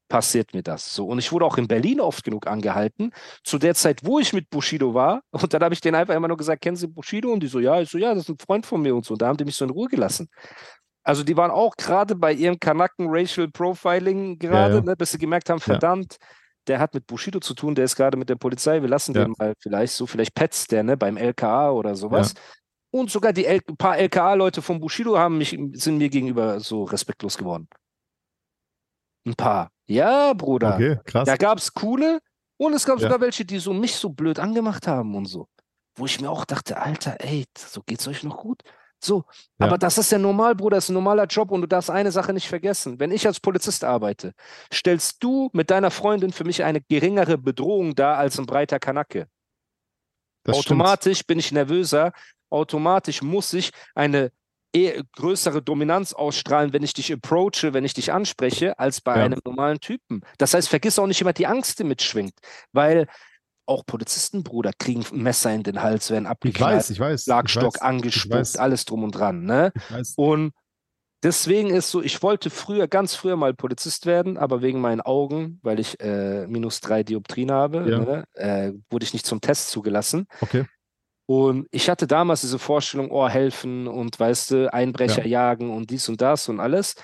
passiert 0.10 0.54
mir 0.54 0.64
das 0.64 0.94
so. 0.96 1.06
Und 1.08 1.20
ich 1.20 1.34
wurde 1.34 1.44
auch 1.46 1.58
in 1.58 1.68
Berlin 1.68 2.00
oft 2.00 2.24
genug 2.24 2.48
angehalten, 2.48 3.12
zu 3.44 3.58
der 3.58 3.76
Zeit, 3.76 4.06
wo 4.06 4.20
ich 4.20 4.32
mit 4.32 4.50
Bushido 4.50 4.94
war. 4.94 5.22
Und 5.32 5.54
dann 5.54 5.62
habe 5.62 5.74
ich 5.74 5.82
denen 5.82 5.96
einfach 5.96 6.16
immer 6.16 6.30
nur 6.30 6.38
gesagt, 6.38 6.62
kennen 6.62 6.78
Sie 6.78 6.88
Bushido? 6.88 7.30
Und 7.32 7.42
die 7.42 7.48
so, 7.48 7.60
ja, 7.60 7.82
ich 7.82 7.90
so, 7.90 7.98
ja, 7.98 8.14
das 8.14 8.24
ist 8.24 8.30
ein 8.30 8.38
Freund 8.40 8.66
von 8.66 8.82
mir 8.82 8.96
und 8.96 9.06
so. 9.06 9.14
Und 9.16 9.22
da 9.22 9.28
haben 9.28 9.38
die 9.38 9.44
mich 9.46 9.56
so 9.56 9.66
in 9.66 9.72
Ruhe 9.72 9.90
gelassen. 9.90 10.30
Also 11.08 11.24
die 11.24 11.38
waren 11.38 11.52
auch 11.52 11.78
gerade 11.78 12.16
bei 12.16 12.34
ihrem 12.34 12.60
Kanaken 12.60 13.08
Racial 13.10 13.48
Profiling 13.48 14.38
gerade, 14.40 14.76
ja. 14.76 14.82
Ne, 14.82 14.96
bis 14.98 15.12
sie 15.12 15.18
gemerkt 15.18 15.50
haben, 15.50 15.62
verdammt, 15.62 16.18
der 16.68 16.80
hat 16.80 16.94
mit 16.94 17.08
Bushido 17.08 17.40
zu 17.40 17.54
tun, 17.54 17.76
der 17.76 17.86
ist 17.86 17.96
gerade 17.96 18.18
mit 18.18 18.28
der 18.28 18.36
Polizei, 18.36 18.82
wir 18.82 18.90
lassen 18.90 19.16
Ja. 19.16 19.24
den 19.24 19.34
mal 19.38 19.54
vielleicht 19.58 19.94
so, 19.94 20.06
vielleicht 20.06 20.36
petzt 20.36 20.70
der, 20.74 20.84
ne, 20.84 20.98
beim 20.98 21.16
LKA 21.16 21.72
oder 21.72 21.96
sowas. 21.96 22.34
Und 22.92 23.10
sogar 23.10 23.32
die 23.32 23.46
L 23.46 23.62
paar 23.78 23.98
LKA-Leute 23.98 24.62
von 24.62 24.82
Bushido 24.82 25.18
haben 25.18 25.38
mich, 25.38 25.58
sind 25.74 25.98
mir 25.98 26.10
gegenüber 26.10 26.60
so 26.60 26.84
respektlos 26.84 27.38
geworden. 27.38 27.70
Ein 29.26 29.36
paar. 29.36 29.72
Ja, 29.88 30.34
Bruder. 30.34 30.76
Okay, 30.76 31.00
krass. 31.06 31.26
Da 31.26 31.38
gab 31.38 31.58
es 31.58 31.74
coole 31.74 32.20
und 32.58 32.74
es 32.74 32.86
gab 32.86 32.98
Ja. 32.98 33.04
sogar 33.04 33.22
welche, 33.22 33.46
die 33.46 33.60
so 33.60 33.72
mich 33.72 33.96
so 33.96 34.10
blöd 34.10 34.40
angemacht 34.40 34.88
haben 34.88 35.16
und 35.16 35.26
so. 35.26 35.48
Wo 35.96 36.06
ich 36.06 36.20
mir 36.20 36.30
auch 36.30 36.44
dachte, 36.44 36.82
Alter, 36.82 37.16
ey, 37.20 37.46
so 37.58 37.82
geht's 37.82 38.08
euch 38.10 38.24
noch 38.24 38.38
gut? 38.38 38.62
So, 39.00 39.26
Ja. 39.60 39.68
aber 39.68 39.78
das 39.78 39.98
ist 39.98 40.12
ja 40.12 40.18
normal, 40.18 40.56
Bruder, 40.56 40.78
das 40.78 40.86
ist 40.86 40.90
ein 40.90 40.94
normaler 40.96 41.26
Job 41.26 41.52
und 41.52 41.62
du 41.62 41.68
darfst 41.68 41.90
eine 41.90 42.12
Sache 42.12 42.34
nicht 42.34 42.48
vergessen. 42.48 43.00
Wenn 43.00 43.12
ich 43.12 43.28
als 43.28 43.40
Polizist 43.40 43.84
arbeite, 43.84 44.34
stellst 44.74 45.24
du 45.24 45.50
mit 45.54 45.70
deiner 45.70 45.92
Freundin 45.92 46.32
für 46.32 46.44
mich 46.44 46.64
eine 46.64 46.82
geringere 46.82 47.38
Bedrohung 47.38 47.94
dar 47.96 48.18
als 48.18 48.40
ein 48.40 48.46
breiter 48.46 48.80
Kanacke. 48.80 49.28
Das 50.44 50.58
stimmt. 50.58 50.82
automatisch 50.82 51.24
bin 51.26 51.40
ich 51.40 51.52
nervöser, 51.52 52.12
automatisch 52.50 53.22
muss 53.22 53.54
ich 53.54 53.72
eine 53.94 54.32
eher 54.74 55.04
größere 55.16 55.62
Dominanz 55.62 56.14
ausstrahlen, 56.14 56.74
wenn 56.74 56.84
ich 56.84 56.94
dich 56.94 57.12
approache, 57.14 57.74
wenn 57.74 57.86
ich 57.86 57.94
dich 57.94 58.12
anspreche, 58.12 58.78
als 58.80 59.02
bei 59.02 59.18
Ja. 59.18 59.26
einem 59.26 59.40
normalen 59.46 59.80
Typen. 59.80 60.22
Das 60.38 60.54
heißt, 60.54 60.70
vergiss 60.70 61.00
auch 61.00 61.08
nicht 61.08 61.22
immer 61.22 61.34
die 61.34 61.48
Angst, 61.48 61.80
die 61.80 61.84
mitschwingt, 61.84 62.34
weil 62.72 63.08
auch 63.68 63.86
Polizisten, 63.86 64.44
Bruder, 64.44 64.72
kriegen 64.78 65.06
Messer 65.12 65.54
in 65.54 65.64
den 65.64 65.82
Hals, 65.82 66.10
werden 66.10 66.26
Ich 66.26 66.30
abgeknallt, 66.32 66.78
weiß, 66.78 66.90
ich 66.90 67.00
weiß. 67.00 67.24
Schlagstock 67.24 67.82
angespuckt, 67.82 68.58
alles 68.58 68.86
drum 68.86 69.04
und 69.04 69.12
dran. 69.12 69.44
Ne? 69.44 69.72
Und 70.16 70.54
deswegen 71.24 71.70
ist 71.70 71.92
so, 71.92 72.02
ich 72.02 72.22
wollte 72.24 72.50
früher, 72.50 72.88
ganz 72.88 73.16
früher 73.16 73.36
mal 73.36 73.54
Polizist 73.54 74.06
werden, 74.06 74.38
aber 74.38 74.62
wegen 74.62 74.80
meinen 74.82 75.02
Augen, 75.02 75.60
weil 75.64 75.80
ich 75.80 76.00
äh, 76.00 76.48
minus 76.48 76.80
drei 76.80 77.04
Dioptrien 77.04 77.52
habe, 77.52 77.90
Ja. 77.90 78.00
ne, 78.00 78.24
äh, 78.34 78.72
wurde 78.90 79.04
ich 79.04 79.14
nicht 79.14 79.26
zum 79.26 79.42
Test 79.42 79.70
zugelassen. 79.70 80.28
Okay. 80.42 80.66
Und 81.30 81.68
ich 81.72 81.90
hatte 81.90 82.08
damals 82.08 82.40
diese 82.42 82.58
Vorstellung, 82.58 83.12
oh, 83.12 83.28
helfen 83.28 83.88
und 83.88 84.18
weißt 84.18 84.52
du, 84.52 84.74
Einbrecher 84.74 85.26
jagen 85.28 85.76
und 85.76 85.90
dies 85.90 86.08
und 86.08 86.22
das 86.22 86.48
und 86.48 86.62
alles. 86.62 86.96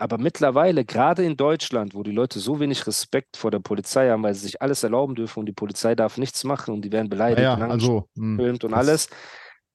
Aber 0.00 0.16
mittlerweile, 0.16 0.84
gerade 0.84 1.24
in 1.24 1.36
Deutschland, 1.36 1.92
wo 1.94 2.04
die 2.04 2.12
Leute 2.12 2.38
so 2.38 2.60
wenig 2.60 2.86
Respekt 2.86 3.36
vor 3.36 3.50
der 3.50 3.58
Polizei 3.58 4.08
haben, 4.08 4.22
weil 4.22 4.32
sie 4.34 4.42
sich 4.46 4.62
alles 4.62 4.84
erlauben 4.84 5.16
dürfen 5.16 5.40
und 5.40 5.46
die 5.46 5.52
Polizei 5.52 5.96
darf 5.96 6.18
nichts 6.18 6.44
machen 6.44 6.72
und 6.72 6.82
die 6.82 6.92
werden 6.92 7.08
beleidigt 7.08 7.42
Ja, 7.42 7.54
und 7.54 7.60
ja, 7.60 7.66
also. 7.68 8.08
mh, 8.14 8.34
angefilmt 8.34 8.64
und 8.64 8.74
alles, 8.74 9.08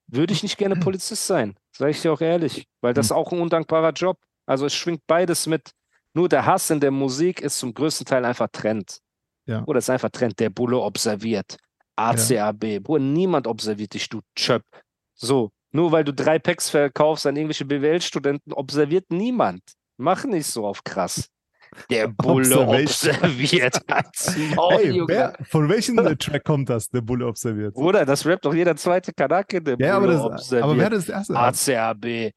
würde 0.08 0.32
ich 0.34 0.42
nicht 0.42 0.58
gerne 0.58 0.76
Polizist 0.78 1.28
sein, 1.28 1.56
sage 1.76 1.92
ich 1.92 2.02
dir 2.02 2.14
auch 2.14 2.22
ehrlich, 2.22 2.66
weil 2.82 2.94
das 2.94 3.08
ist 3.08 3.12
auch 3.12 3.32
ein 3.34 3.42
undankbarer 3.42 3.92
Job. 3.92 4.18
Also 4.46 4.66
es 4.66 4.74
schwingt 4.74 5.02
beides 5.08 5.46
mit. 5.46 5.72
Nur 6.14 6.30
der 6.30 6.46
Hass 6.46 6.70
in 6.70 6.80
der 6.80 6.92
Musik 6.92 7.42
ist 7.42 7.58
zum 7.60 7.74
größten 7.74 8.06
Teil 8.06 8.24
einfach 8.24 8.48
Trend. 8.52 9.00
Ja. 9.46 9.64
Oder 9.66 9.80
ist 9.80 9.90
einfach 9.90 10.10
Trend, 10.10 10.40
der 10.40 10.50
Bulle 10.50 10.80
observiert. 10.80 11.58
ACAB. 11.98 12.80
Bruder, 12.82 13.04
niemand 13.04 13.46
observiert 13.48 13.94
dich, 13.94 14.08
du 14.10 14.22
Chöp. 14.38 14.64
So, 15.16 15.52
nur 15.72 15.92
weil 15.92 16.04
du 16.04 16.14
drei 16.14 16.40
Packs 16.40 16.70
verkaufst 16.70 17.26
an 17.28 17.36
irgendwelche 17.36 17.66
BWL-Studenten, 17.66 18.54
observiert 18.54 19.06
niemand. 19.10 19.62
Mach 19.98 20.24
nicht 20.26 20.48
so 20.48 20.66
auf 20.66 20.84
krass. 20.84 21.30
Der 21.90 22.08
Bulle 22.08 22.60
observiert. 22.68 23.80
Maul, 24.56 25.10
Ey, 25.10 25.30
von 25.50 25.70
welchem 25.70 25.96
Track 26.20 26.44
kommt 26.44 26.70
das, 26.70 26.90
der 26.90 27.02
Bulle 27.02 27.26
observiert? 27.28 27.74
Bruder, 27.74 28.06
das 28.06 28.26
rappt 28.26 28.46
doch 28.46 28.54
jeder 28.54 28.76
zweite 28.76 29.12
Kanake, 29.12 29.62
der 29.62 29.78
Ja, 29.80 29.98
aber, 29.98 30.06
Bulle 30.06 30.18
das, 30.18 30.24
observiert. 30.26 30.64
aber 30.64 30.78
wer 30.78 30.86
hat 30.86 30.94
das 30.94 31.10
erste? 31.10 31.36
ACAB. 31.36 32.32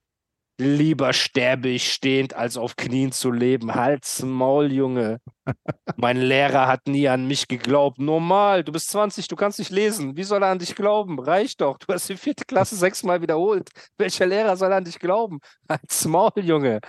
Lieber 0.59 1.13
sterbe 1.13 1.69
ich 1.69 1.93
stehend, 1.93 2.33
als 2.35 2.57
auf 2.57 2.77
Knien 2.77 3.13
zu 3.13 3.31
leben. 3.31 3.75
Halt's 3.75 4.23
Maul, 4.23 4.73
Junge. 4.73 5.19
Mein 5.97 6.17
Lehrer 6.17 6.67
hat 6.67 6.89
nie 6.89 7.07
an 7.09 7.27
mich 7.29 7.47
geglaubt. 7.47 7.99
Normal, 7.99 8.65
du 8.65 8.73
bist 8.73 8.89
20, 8.89 9.29
du 9.29 9.37
kannst 9.37 9.59
nicht 9.59 9.71
lesen. 9.71 10.17
Wie 10.17 10.25
soll 10.25 10.43
er 10.43 10.49
an 10.49 10.59
dich 10.59 10.75
glauben? 10.75 11.21
Reicht 11.21 11.61
doch. 11.61 11.77
Du 11.77 11.93
hast 11.93 12.09
die 12.09 12.17
vierte 12.17 12.47
Klasse 12.47 12.75
sechsmal 12.75 13.21
wiederholt. 13.21 13.69
Welcher 13.99 14.25
Lehrer 14.25 14.57
soll 14.57 14.73
an 14.73 14.85
dich 14.85 14.99
glauben? 14.99 15.41
Halt's 15.69 16.07
Maul, 16.07 16.33
Junge. 16.37 16.81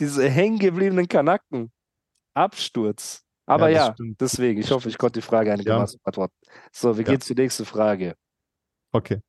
Diese 0.00 0.28
hängen 0.28 0.58
gebliebenen 0.58 1.08
Kanacken. 1.08 1.72
Absturz. 2.34 3.24
Aber 3.46 3.68
Ja, 3.70 3.88
ja, 3.88 3.96
deswegen, 4.20 4.60
ich 4.60 4.70
hoffe, 4.70 4.88
ich 4.88 4.98
konnte 4.98 5.20
die 5.20 5.26
Frage 5.26 5.52
einigermaßen 5.52 5.98
beantworten. 6.02 6.34
So, 6.70 6.96
wir 6.96 7.04
Ja. 7.04 7.12
gehen 7.12 7.20
zur 7.20 7.34
nächsten 7.36 7.64
Frage. 7.64 8.14
Okay. 8.92 9.20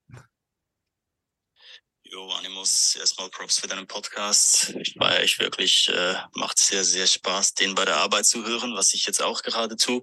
Jo, 2.04 2.30
Animus, 2.32 2.96
erstmal 2.96 3.30
Props 3.30 3.60
für 3.60 3.68
deinen 3.68 3.88
Podcast. 3.88 4.74
Ich 4.80 4.96
feiere 5.00 5.24
ich 5.24 5.40
wirklich, 5.40 5.90
äh, 5.90 6.16
macht 6.34 6.58
sehr, 6.58 6.84
sehr 6.84 7.06
Spaß, 7.08 7.54
den 7.54 7.76
bei 7.76 7.86
der 7.86 7.98
Arbeit 7.98 8.26
zu 8.26 8.46
hören, 8.46 8.76
was 8.76 8.94
ich 8.94 9.06
jetzt 9.06 9.22
auch 9.22 9.42
gerade 9.44 9.78
tue. 9.78 10.02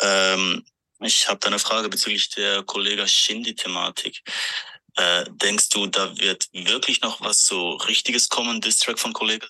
Ähm, 0.00 0.64
ich 1.00 1.28
habe 1.28 1.40
da 1.40 1.48
eine 1.48 1.58
Frage 1.58 1.88
bezüglich 1.88 2.30
der 2.30 2.62
Kollega 2.62 3.06
Shindy-Thematik. 3.06 4.22
Äh, 4.96 5.24
denkst 5.28 5.68
du, 5.70 5.86
da 5.86 6.16
wird 6.18 6.48
wirklich 6.52 7.02
noch 7.02 7.20
was 7.20 7.44
so 7.44 7.72
Richtiges 7.72 8.28
kommen, 8.28 8.60
Distrack 8.60 8.98
von 8.98 9.12
Kollega? 9.12 9.46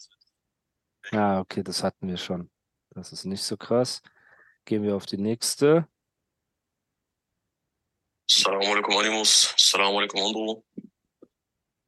Ah, 1.13 1.41
okay, 1.41 1.63
das 1.63 1.83
hatten 1.83 2.09
wir 2.09 2.17
schon. 2.17 2.51
Das 2.91 3.13
ist 3.13 3.25
nicht 3.25 3.43
so 3.43 3.57
krass. 3.57 4.03
Gehen 4.65 4.83
wir 4.83 4.95
auf 4.95 5.07
die 5.07 5.17
nächste. 5.17 5.89
Assalamu 8.31 8.73
alaikum 8.73 8.97
Animus, 8.99 9.55
Assalamu 9.55 9.99
alaikum 9.99 10.21
Andro. 10.21 10.65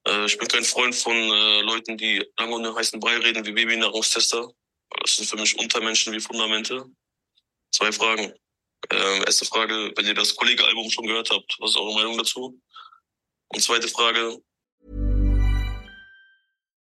Äh, 0.07 0.25
ich 0.25 0.39
bin 0.39 0.49
kein 0.49 0.65
Freund 0.65 0.95
von 0.95 1.15
äh, 1.15 1.61
Leuten, 1.61 1.99
die 1.99 2.27
lange 2.39 2.63
den 2.63 2.75
heißen 2.75 2.99
Brei 2.99 3.19
reden 3.19 3.45
wie 3.45 3.53
Babynahrungstester. 3.53 4.51
Das 5.03 5.17
sind 5.17 5.29
für 5.29 5.37
mich 5.37 5.59
Untermenschen 5.59 6.15
wie 6.15 6.21
Fundamente. 6.21 6.87
Zwei 7.71 7.93
Fragen. 7.93 8.33
Ähm, 8.91 9.23
erste 9.27 9.45
Frage, 9.45 9.93
wenn 9.95 10.07
ihr 10.07 10.15
das 10.15 10.35
Kollege-Album 10.35 10.91
schon 10.91 11.07
gehört 11.07 11.31
habt, 11.31 11.57
was 11.61 11.71
ist 11.71 11.77
eure 11.77 11.95
Meinung 11.95 12.17
dazu? 12.17 12.59
Und 13.49 13.61
zweite 13.61 13.89
Frage, 13.89 14.43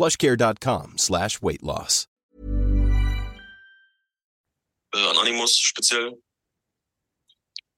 plushcare.com 0.00 0.96
slash 0.96 1.42
weight 1.42 1.62
loss. 1.62 2.06
äh, 4.92 5.10
an 5.10 5.16
Animus 5.18 5.56
speziell. 5.58 6.20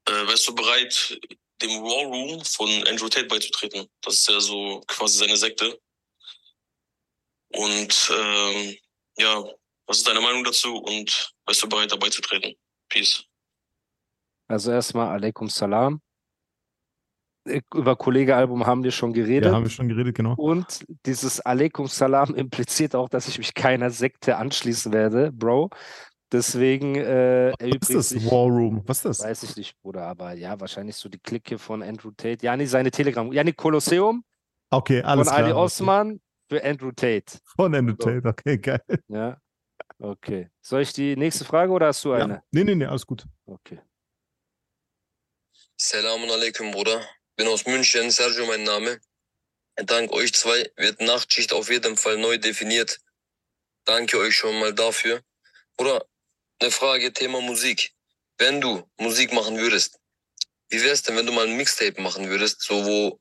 Äh, 0.06 0.26
wärst 0.26 0.48
du 0.48 0.54
bereit, 0.54 1.18
dem 1.60 1.82
War 1.82 2.06
Room 2.06 2.44
von 2.44 2.68
Andrew 2.88 3.08
Tate 3.08 3.26
beizutreten? 3.26 3.88
Das 4.00 4.14
ist 4.14 4.28
ja 4.28 4.40
so 4.40 4.82
quasi 4.86 5.18
seine 5.18 5.36
Sekte. 5.36 5.78
Und 7.54 8.10
ähm, 8.12 8.76
ja, 9.18 9.44
was 9.86 9.98
ist 9.98 10.08
deine 10.08 10.20
Meinung 10.20 10.42
dazu 10.42 10.76
und 10.76 11.32
wärst 11.46 11.62
du 11.62 11.68
bereit, 11.68 11.92
da 11.92 11.96
beizutreten? 11.96 12.54
Peace. 12.88 13.24
Also 14.48 14.72
erstmal 14.72 15.08
Alaikum 15.08 15.48
Salam. 15.48 16.00
Äh, 17.44 17.60
Über 17.74 17.96
Kollege-Album 17.96 18.66
haben 18.66 18.84
wir 18.84 18.92
schon 18.92 19.12
geredet. 19.12 19.46
Ja, 19.46 19.54
haben 19.54 19.64
wir 19.64 19.70
schon 19.70 19.88
geredet, 19.88 20.14
genau. 20.14 20.34
Und 20.34 20.84
dieses 21.06 21.40
Alaikum 21.40 21.86
Salam 21.86 22.34
impliziert 22.34 22.94
auch, 22.94 23.08
dass 23.08 23.28
ich 23.28 23.38
mich 23.38 23.54
keiner 23.54 23.90
Sekte 23.90 24.36
anschließen 24.36 24.92
werde, 24.92 25.32
Bro. 25.32 25.70
Deswegen 26.30 26.94
äh, 26.94 27.52
Was 27.60 27.90
ist 27.90 27.94
das? 27.94 28.08
sich, 28.08 28.24
War 28.24 28.46
Room. 28.46 28.82
Was 28.86 28.98
ist 28.98 29.04
das? 29.04 29.20
weiß 29.20 29.42
ich 29.42 29.56
nicht, 29.56 29.78
Bruder, 29.82 30.06
aber 30.06 30.32
ja, 30.32 30.58
wahrscheinlich 30.58 30.96
so 30.96 31.10
die 31.10 31.18
Clique 31.18 31.58
von 31.58 31.82
Andrew 31.82 32.10
Tate. 32.10 32.38
Jani, 32.42 32.66
seine 32.66 32.90
Telegram. 32.90 33.30
Jani 33.30 33.52
Kolosseum 33.52 34.24
Okay, 34.72 35.02
alles 35.02 35.28
von 35.28 35.34
klar. 35.34 35.44
Ali 35.44 35.52
okay. 35.52 35.62
Osman 35.62 36.20
für 36.48 36.64
Andrew 36.64 36.92
Tate. 36.92 37.38
Von 37.44 37.74
Andrew 37.74 37.94
Tate, 37.94 38.26
okay, 38.26 38.56
geil. 38.56 38.80
Ja. 39.08 39.36
Okay. 39.98 40.48
Soll 40.62 40.80
ich 40.80 40.94
die 40.94 41.14
nächste 41.14 41.44
Frage 41.44 41.70
oder 41.70 41.88
hast 41.88 42.02
du 42.04 42.12
eine? 42.12 42.34
Ja. 42.34 42.42
Nee, 42.52 42.64
nee, 42.64 42.74
nee, 42.74 42.86
alles 42.86 43.06
gut. 43.06 43.26
Okay. 43.44 43.80
Selamun 45.76 46.30
Aleyküm, 46.30 46.70
Bruder. 46.70 47.02
Bin 47.42 47.50
aus 47.50 47.66
München, 47.66 48.08
Sergio 48.12 48.46
mein 48.46 48.62
Name. 48.62 49.00
Dank 49.74 50.12
euch 50.12 50.32
zwei 50.32 50.70
wird 50.76 51.00
Nachtschicht 51.00 51.52
auf 51.52 51.70
jeden 51.70 51.96
Fall 51.96 52.16
neu 52.16 52.38
definiert. 52.38 53.00
Danke 53.84 54.16
euch 54.18 54.36
schon 54.36 54.56
mal 54.60 54.72
dafür. 54.72 55.24
Bruder, 55.76 56.06
eine 56.60 56.70
Frage, 56.70 57.12
Thema 57.12 57.40
Musik. 57.40 57.94
wenn 58.38 58.60
du 58.60 58.88
Musik 58.96 59.32
machen 59.32 59.58
würdest, 59.58 59.98
wie 60.68 60.84
wär's 60.84 61.02
denn, 61.02 61.16
wenn 61.16 61.26
du 61.26 61.32
mal 61.32 61.48
ein 61.48 61.56
Mixtape 61.56 62.00
machen 62.00 62.28
würdest, 62.28 62.62
so 62.62 62.86
wo 62.86 63.20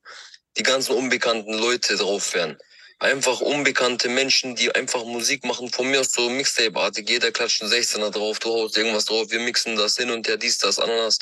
die 0.56 0.62
ganzen 0.62 0.94
unbekannten 0.94 1.54
Leute 1.54 1.96
drauf 1.96 2.32
wären? 2.32 2.56
Einfach 3.00 3.40
unbekannte 3.40 4.08
Menschen, 4.08 4.54
die 4.54 4.72
einfach 4.72 5.02
Musik 5.02 5.44
machen, 5.44 5.68
von 5.68 5.90
mir 5.90 5.98
aus 5.98 6.12
so 6.12 6.30
Mixtape-artig, 6.30 7.10
jeder 7.10 7.32
klatscht 7.32 7.60
einen 7.60 7.72
16er 7.72 8.10
drauf, 8.10 8.38
du 8.38 8.50
haust 8.50 8.76
irgendwas 8.76 9.06
drauf, 9.06 9.32
wir 9.32 9.40
mixen 9.40 9.74
das 9.74 9.96
hin 9.96 10.12
und 10.12 10.28
her, 10.28 10.36
dies, 10.36 10.58
das, 10.58 10.78
Ananas. 10.78 11.18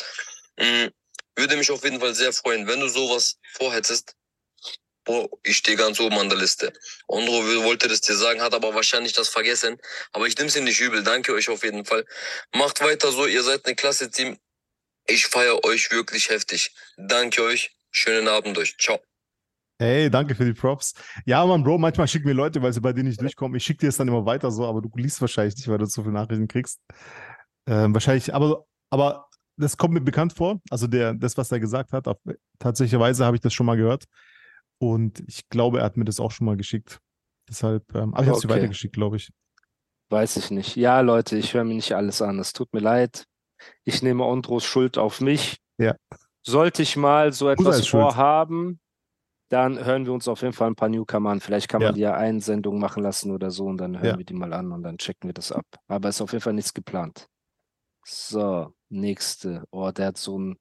Mhm. 0.59 0.92
Würde 1.37 1.57
mich 1.57 1.71
auf 1.71 1.83
jeden 1.85 2.01
Fall 2.01 2.15
sehr 2.15 2.33
freuen, 2.33 2.67
wenn 2.67 2.81
du 2.81 2.89
sowas 2.89 3.39
vorhättest. 3.53 4.15
Boah, 5.05 5.29
ich 5.43 5.57
stehe 5.57 5.77
ganz 5.77 5.99
oben 5.99 6.19
an 6.19 6.29
der 6.29 6.39
Liste. 6.39 6.73
Will- 7.09 7.65
wollte 7.65 7.89
das 7.89 8.03
dir 8.03 8.15
sagen, 8.15 8.43
hat 8.43 8.55
aber 8.55 8.75
wahrscheinlich 8.75 9.15
das 9.15 9.29
vergessen. 9.29 9.79
Aber 10.13 10.27
ich 10.27 10.37
nehme 10.37 10.49
es 10.49 10.57
nicht 10.61 10.81
übel. 10.81 11.03
Danke 11.03 11.33
euch 11.33 11.49
auf 11.49 11.63
jeden 11.65 11.85
Fall. 11.85 12.05
Macht 12.55 12.81
weiter 12.83 13.11
so, 13.11 13.27
ihr 13.27 13.43
seid 13.43 13.65
eine 13.65 13.75
klasse 13.75 14.11
Team. 14.11 14.39
Ich 15.07 15.27
feiere 15.27 15.65
euch 15.65 15.91
wirklich 15.91 16.29
heftig. 16.29 16.75
Danke 16.97 17.43
euch. 17.43 17.75
Schönen 17.91 18.29
Abend 18.29 18.59
euch. 18.59 18.77
Ciao. 18.79 19.01
Hey, 19.79 20.11
danke 20.11 20.35
für 20.35 20.45
die 20.45 20.53
Props. 20.53 20.93
Ja, 21.25 21.45
Mann, 21.47 21.65
Bro, 21.65 21.79
manchmal 21.79 22.07
schicken 22.07 22.29
mir 22.29 22.35
Leute, 22.35 22.61
weil 22.61 22.73
sie 22.73 22.83
bei 22.83 22.93
denen 22.93 23.09
nicht 23.09 23.21
durchkommen. 23.21 23.57
Ich 23.57 23.65
schicke 23.65 23.79
dir 23.79 23.89
es 23.89 23.97
dann 23.97 24.09
immer 24.09 24.27
weiter 24.27 24.51
so, 24.51 24.67
aber 24.67 24.83
du 24.83 24.91
liest 24.95 25.23
wahrscheinlich 25.23 25.57
nicht, 25.57 25.69
weil 25.69 25.79
du 25.79 25.87
so 25.87 26.03
viele 26.03 26.13
Nachrichten 26.13 26.47
kriegst. 26.47 26.81
Ähm, 27.67 27.95
wahrscheinlich, 27.95 28.35
aber, 28.35 28.67
aber 28.91 29.30
das 29.61 29.76
kommt 29.76 29.95
mir 29.95 30.00
bekannt 30.00 30.33
vor. 30.33 30.61
Also 30.71 30.87
der, 30.87 31.14
das, 31.14 31.37
was 31.37 31.52
er 31.52 31.61
gesagt 31.61 31.93
hat, 31.93 32.09
auf, 32.09 32.17
tatsächlicherweise 32.59 33.25
habe 33.25 33.37
ich 33.37 33.40
das 33.40 33.52
schon 33.55 33.67
mal 33.67 33.76
gehört. 33.76 34.05
Und 34.79 35.23
ich 35.29 35.49
glaube, 35.49 35.79
er 35.81 35.85
hat 35.85 35.97
mir 35.97 36.05
das 36.05 36.21
auch 36.21 36.31
schon 36.31 36.47
mal 36.47 36.57
geschickt. 36.57 36.99
Deshalb, 37.49 37.85
ähm, 37.95 38.14
aber 38.14 38.23
ich 38.23 38.29
habe 38.29 38.37
es 38.37 38.40
dir 38.43 38.49
Okay. 38.49 38.55
weitergeschickt, 38.57 38.95
glaube 38.95 39.17
ich. 39.17 39.31
Weiß 40.09 40.37
ich 40.37 40.50
nicht. 40.50 40.75
Ja, 40.76 41.00
Leute, 41.00 41.37
ich 41.37 41.55
höre 41.55 41.64
mir 41.64 41.75
nicht 41.75 41.93
alles 41.95 42.23
an. 42.23 42.38
Es 42.38 42.52
tut 42.52 42.73
mir 42.73 42.81
leid. 42.81 43.25
Ich 43.85 44.02
nehme 44.02 44.25
Ondros 44.25 44.64
Schuld 44.64 44.99
auf 44.99 45.21
mich. 45.21 45.59
Ja. 45.79 45.95
Sollte 46.43 46.83
ich 46.83 46.97
mal 46.97 47.33
so 47.33 47.49
etwas 47.50 47.87
vorhaben, 47.87 48.81
dann 49.50 49.85
hören 49.85 50.07
wir 50.07 50.12
uns 50.12 50.26
auf 50.29 50.40
jeden 50.43 50.55
Fall 50.55 50.69
ein 50.69 50.76
paar 50.76 50.88
Newcomer 50.88 51.31
an. 51.31 51.40
Vielleicht 51.40 51.69
kann 51.69 51.81
man 51.83 51.88
Ja. 51.88 51.93
die 51.93 52.00
ja 52.00 52.14
Einsendung 52.14 52.79
machen 52.79 53.02
lassen 53.02 53.31
oder 53.33 53.50
so 53.50 53.67
und 53.67 53.76
dann 53.79 53.97
hören 53.99 54.07
Ja. 54.07 54.19
wir 54.19 54.25
die 54.25 54.35
mal 54.35 54.52
an 54.52 54.73
und 54.73 54.83
dann 54.83 54.97
checken 54.97 55.29
wir 55.29 55.35
das 55.35 55.52
ab. 55.52 55.67
Aber 55.88 56.09
ist 56.09 56.21
auf 56.23 56.33
jeden 56.33 56.43
Fall 56.43 56.55
nichts 56.55 56.73
geplant. 56.73 57.26
So, 58.07 58.73
nächste. 58.91 59.65
Oh, 59.71 59.91
der 59.91 60.09
hat 60.09 60.19
so 60.19 60.39
ein. 60.39 60.59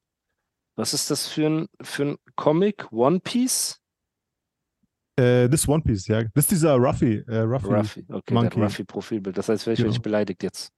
Was 0.76 0.94
ist 0.94 1.10
das 1.10 1.26
für 1.28 1.46
ein, 1.46 1.66
für 1.82 2.04
ein 2.04 2.16
Comic? 2.36 2.90
One 2.92 3.20
Piece? 3.20 3.78
Äh, 5.16 5.48
das 5.48 5.66
One 5.68 5.82
Piece, 5.82 6.06
ja. 6.06 6.22
Das 6.34 6.44
ist 6.44 6.52
dieser 6.52 6.74
Ruffy. 6.76 7.22
Äh, 7.28 7.40
Ruffy. 7.40 7.66
Ruffy. 7.66 8.04
Okay, 8.08 8.22
der 8.28 8.34
Monkey. 8.34 8.60
Ruffy-Profilbild. 8.60 9.36
Das 9.36 9.48
heißt, 9.48 9.66
werde 9.66 9.82
ich 9.82 9.88
Genau. 9.88 10.00
beleidigt 10.00 10.40
jetzt. 10.42 10.72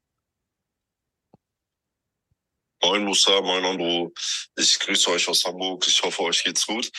Moin 2.83 3.05
Musa, 3.05 3.41
moin 3.43 3.65
Andro. 3.65 4.13
Ich 4.57 4.77
grüße 4.81 5.09
euch 5.11 5.29
aus 5.29 5.45
Hamburg. 5.45 5.87
Ich 5.87 6.03
hoffe, 6.03 6.23
euch 6.23 6.43
geht's 6.43 6.67
gut. 6.67 6.91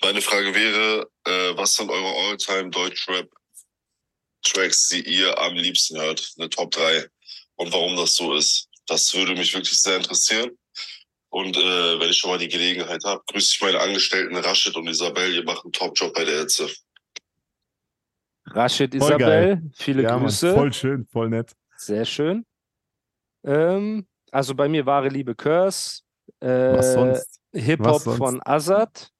Meine 0.00 0.22
Frage 0.22 0.54
wäre, 0.54 1.10
äh, 1.24 1.54
was 1.56 1.74
sind 1.74 1.90
eure 1.90 2.28
All-Time 2.30 2.70
Deutschrap-Tracks, 2.70 4.88
die 4.88 5.02
ihr 5.02 5.36
am 5.38 5.54
liebsten 5.54 6.00
hört? 6.00 6.32
Eine 6.38 6.48
Top 6.48 6.70
3. 6.70 7.06
Und 7.56 7.70
warum 7.72 7.96
das 7.96 8.14
so 8.16 8.32
ist. 8.34 8.67
Das 8.88 9.14
würde 9.14 9.34
mich 9.34 9.54
wirklich 9.54 9.80
sehr 9.80 9.96
interessieren. 9.96 10.50
Und 11.30 11.56
äh, 11.56 12.00
wenn 12.00 12.08
ich 12.08 12.18
schon 12.18 12.30
mal 12.30 12.38
die 12.38 12.48
Gelegenheit 12.48 13.04
habe, 13.04 13.22
grüße 13.30 13.52
ich 13.54 13.60
meine 13.60 13.78
Angestellten 13.80 14.34
Rashid 14.36 14.74
und 14.76 14.88
Isabel. 14.88 15.34
Ihr 15.34 15.44
macht 15.44 15.62
einen 15.64 15.72
Top-Job 15.72 16.14
bei 16.14 16.24
der 16.24 16.40
Hitze. 16.40 16.68
Rashid 18.46 18.94
Voll 18.94 19.10
Isabel, 19.10 19.70
viele 19.74 20.02
Ja, 20.04 20.12
Mann, 20.14 20.22
Grüße. 20.22 20.54
voll 20.54 20.72
schön, 20.72 21.06
voll 21.06 21.28
nett. 21.28 21.54
Sehr 21.76 22.06
schön. 22.06 22.46
Ähm, 23.44 24.06
also 24.32 24.54
bei 24.54 24.68
mir 24.68 24.86
wahre 24.86 25.08
Liebe 25.08 25.34
Curse, 25.34 26.00
Was 26.40 26.86
äh, 26.86 26.92
sonst? 26.94 27.40
Hip-Hop 27.52 28.02
von 28.02 28.40
Azad 28.44 29.10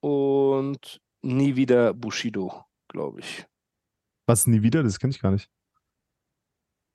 und 0.00 1.00
nie 1.22 1.56
wieder 1.56 1.94
Bushido, 1.94 2.64
glaube 2.88 3.20
ich. 3.20 3.46
Was 4.26 4.46
nie 4.46 4.62
wieder? 4.62 4.82
Das 4.82 4.98
kenne 4.98 5.12
ich 5.12 5.20
gar 5.20 5.30
nicht. 5.30 5.48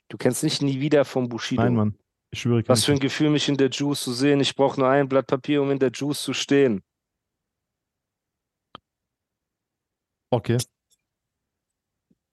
Du 0.10 0.18
kennst 0.18 0.44
nicht 0.44 0.62
nie 0.62 0.80
wieder 0.80 1.06
von 1.06 1.28
Bushido. 1.30 1.64
Nein, 1.64 1.76
Mann. 1.76 1.98
Ich 2.32 2.42
schwöre, 2.42 2.64
Was 2.68 2.86
für 2.86 2.94
ein. 2.94 3.00
Gefühl, 3.00 3.30
mich 3.30 3.48
in 3.48 3.58
der 3.58 3.70
Juice 3.70 4.04
zu 4.04 4.14
sehen. 4.14 4.40
Ich 4.40 4.56
brauche 4.56 4.80
nur 4.80 4.90
ein 4.90 5.08
Blatt 5.08 5.28
Papier, 5.28 5.62
um 5.62 5.72
in 5.72 5.80
der 5.80 5.92
Juice 5.92 6.22
zu 6.22 6.34
stehen. 6.34 6.84
Okay. 10.30 10.58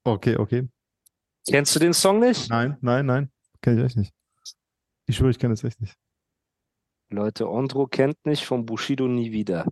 Okay, 0.05 0.37
okay. 0.37 0.69
Kennst 1.49 1.75
du 1.75 1.79
den 1.79 1.95
Song 1.95 2.21
nicht? 2.21 2.51
Nein, 2.51 2.77
nein, 2.81 3.07
nein. 3.07 3.33
Kenne 3.61 3.81
ich 3.81 3.87
echt 3.87 3.97
nicht. 3.97 4.15
Ich 5.07 5.17
schwöre, 5.17 5.31
ich 5.31 5.39
kenne 5.39 5.55
es 5.55 5.63
echt 5.63 5.81
nicht. 5.81 5.95
Leute, 7.11 7.49
Ondro 7.49 7.87
kennt 7.87 8.25
nicht 8.27 8.45
von 8.45 8.67
Bushido 8.67 9.07
nie 9.07 9.33
wieder. 9.33 9.67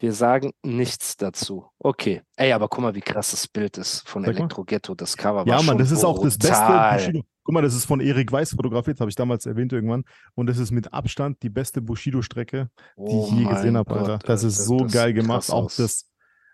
Wir 0.00 0.12
sagen 0.12 0.52
nichts 0.62 1.16
dazu. 1.16 1.66
Okay. 1.78 2.22
Ey, 2.36 2.52
aber 2.52 2.68
guck 2.68 2.82
mal, 2.82 2.94
wie 2.94 3.00
krass 3.00 3.32
das 3.32 3.48
Bild 3.48 3.78
ist 3.78 4.08
von. 4.08 4.24
Elektro 4.24 4.64
Ghetto. 4.64 4.94
Das 4.94 5.16
Cover 5.16 5.44
war 5.44 5.46
Ja, 5.46 5.60
Mann, 5.62 5.78
das 5.78 5.90
ist 5.90 6.04
auch 6.04 6.22
das 6.22 6.38
beste. 6.38 7.22
Guck 7.42 7.54
mal, 7.54 7.62
das 7.62 7.74
ist 7.74 7.86
von 7.86 8.00
Erik 8.00 8.30
Weiß 8.30 8.50
fotografiert, 8.50 9.00
habe 9.00 9.08
ich 9.08 9.16
damals 9.16 9.46
erwähnt 9.46 9.72
irgendwann. 9.72 10.04
Und 10.34 10.48
das 10.48 10.58
ist 10.58 10.70
mit 10.70 10.92
Abstand 10.92 11.42
die 11.42 11.48
beste 11.48 11.80
Bushido-Strecke, 11.80 12.68
die 12.96 13.02
Oh 13.02 13.26
ich 13.26 13.38
je 13.38 13.44
gesehen 13.46 13.76
habe, 13.76 13.92
Alter. 13.94 14.18
Das 14.18 14.44
ist 14.44 14.66
so 14.66 14.80
das 14.80 14.92
geil 14.92 15.14
gemacht. 15.14 15.50
Auch 15.50 15.72
das 15.74 16.10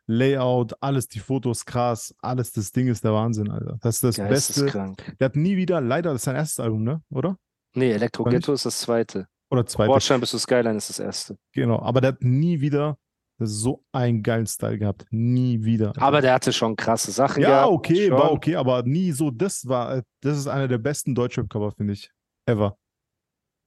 Layout, 0.07 0.74
alles, 0.80 1.09
die 1.09 1.18
Fotos 1.18 1.64
krass, 1.64 2.14
alles, 2.20 2.52
das 2.52 2.70
Ding 2.70 2.88
ist 2.88 3.02
der 3.04 3.12
Wahnsinn, 3.12 3.50
Alter. 3.50 3.78
Das 3.80 3.96
ist 3.96 4.04
das 4.04 4.16
Beste. 4.16 4.94
Der 5.18 5.24
hat 5.24 5.37
nie 5.37 5.57
wieder, 5.57 5.80
leider, 5.80 6.12
das 6.12 6.20
ist 6.20 6.24
sein 6.26 6.37
erstes 6.37 6.61
Album, 6.61 6.85
ne? 6.85 7.02
Oder? 7.11 7.38
Nee, 7.74 7.98
nicht? 7.98 8.12
Ghetto 8.12 8.52
ist 8.52 8.66
das 8.66 8.78
zweite. 8.78 9.26
Oder 9.50 9.66
zweite. 9.66 9.88
Bordstein 9.88 10.20
bis 10.20 10.30
Skyline 10.30 10.76
ist 10.76 10.90
das 10.90 11.00
erste. 11.00 11.37
Genau. 11.52 11.80
Aber 11.80 12.00
der 12.00 12.12
hat 12.12 12.22
nie 12.22 12.61
wieder 12.61 12.98
so 13.46 13.85
einen 13.92 14.22
geilen 14.22 14.46
Style 14.46 14.78
gehabt. 14.78 15.07
Nie 15.11 15.62
wieder. 15.64 15.92
Aber 15.96 16.20
der 16.20 16.35
hatte 16.35 16.52
schon 16.52 16.76
krasse 16.76 17.11
Sachen 17.11 17.42
Ja, 17.42 17.48
gehabt. 17.48 17.72
okay, 17.72 18.09
schon. 18.09 18.18
war 18.18 18.33
okay, 18.33 18.57
aber 18.57 18.83
nie 18.83 19.12
so. 19.12 19.30
Das 19.30 19.66
war, 19.66 20.02
das 20.20 20.38
ist 20.38 20.46
einer 20.46 20.68
der 20.68 20.78
besten 20.78 21.14
Deutschrap-Cover, 21.14 21.72
finde 21.72 21.92
ich. 21.94 22.11
Ever. 22.46 22.76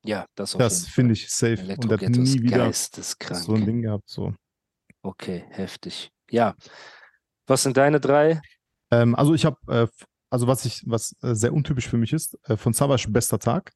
Ja, 0.05 0.25
das 0.35 0.51
Das 0.51 0.87
finde 0.87 1.13
ich 1.13 1.29
safe. 1.29 1.61
Und 1.61 1.91
hat 1.91 2.01
nie 2.01 2.41
wieder 2.41 2.71
so 2.73 3.53
ein 3.53 3.65
Ding 3.65 3.81
gehabt. 3.81 4.07
So. 4.09 4.33
Okay, 5.01 5.45
heftig. 5.49 6.11
Ja. 6.29 6.55
Was 7.47 7.63
sind 7.63 7.77
deine 7.77 7.99
drei? 7.99 8.41
Ähm, 8.91 9.15
also 9.15 9.33
ich 9.33 9.45
habe, 9.45 9.57
äh, 9.67 9.87
also 10.29 10.47
was 10.47 10.65
ich, 10.65 10.83
was 10.85 11.15
äh, 11.21 11.33
sehr 11.33 11.53
untypisch 11.53 11.87
für 11.87 11.97
mich 11.97 12.13
ist, 12.13 12.37
äh, 12.43 12.57
von 12.57 12.73
Savage 12.73 13.07
Bester 13.09 13.39
Tag. 13.39 13.71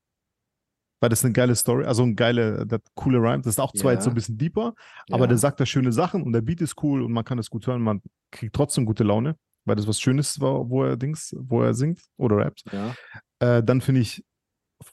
Weil 1.01 1.09
das 1.09 1.25
eine 1.25 1.33
geile 1.33 1.55
Story, 1.55 1.83
also 1.85 2.03
ein 2.03 2.15
geile, 2.15 2.65
das 2.65 2.79
coole 2.95 3.17
Rhyme. 3.17 3.41
Das 3.41 3.55
ist 3.55 3.59
auch 3.59 3.73
zwar 3.73 3.91
jetzt 3.93 4.03
so 4.03 4.09
Ja. 4.09 4.13
ein 4.13 4.15
bisschen 4.15 4.37
deeper, 4.37 4.73
aber 5.09 5.23
Ja. 5.23 5.27
der 5.27 5.37
sagt 5.37 5.59
da 5.59 5.65
schöne 5.65 5.91
Sachen 5.91 6.21
und 6.21 6.31
der 6.31 6.41
Beat 6.41 6.61
ist 6.61 6.81
cool 6.83 7.01
und 7.01 7.11
man 7.11 7.25
kann 7.25 7.37
das 7.37 7.49
gut 7.49 7.65
hören. 7.67 7.81
Man 7.81 8.01
kriegt 8.31 8.55
trotzdem 8.55 8.85
gute 8.85 9.03
Laune, 9.03 9.35
weil 9.65 9.75
das 9.75 9.87
was 9.87 9.99
Schönes 9.99 10.39
war, 10.39 10.69
wo 10.69 10.83
er 10.83 10.97
Dings, 10.97 11.35
wo 11.37 11.63
er 11.63 11.73
singt 11.73 12.01
oder 12.17 12.37
rappt. 12.37 12.63
Ja. 12.71 12.95
Äh, 13.39 13.63
dann 13.63 13.81
finde 13.81 14.01
ich 14.01 14.23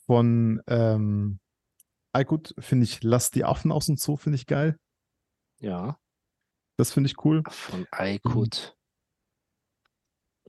von 0.07 0.63
ähm, 0.67 1.39
Aykut, 2.13 2.55
finde 2.59 2.85
ich 2.85 3.03
Lass 3.03 3.31
die 3.31 3.45
Affen 3.45 3.71
aus 3.71 3.87
dem 3.87 3.97
Zoo, 3.99 4.17
finde 4.17 4.37
ich 4.37 4.47
geil. 4.47 4.79
Ja. 5.61 5.99
Das 6.79 6.93
finde 6.93 7.09
ich 7.11 7.23
cool. 7.25 7.43
Von 7.51 7.87
Aykut. 7.91 8.77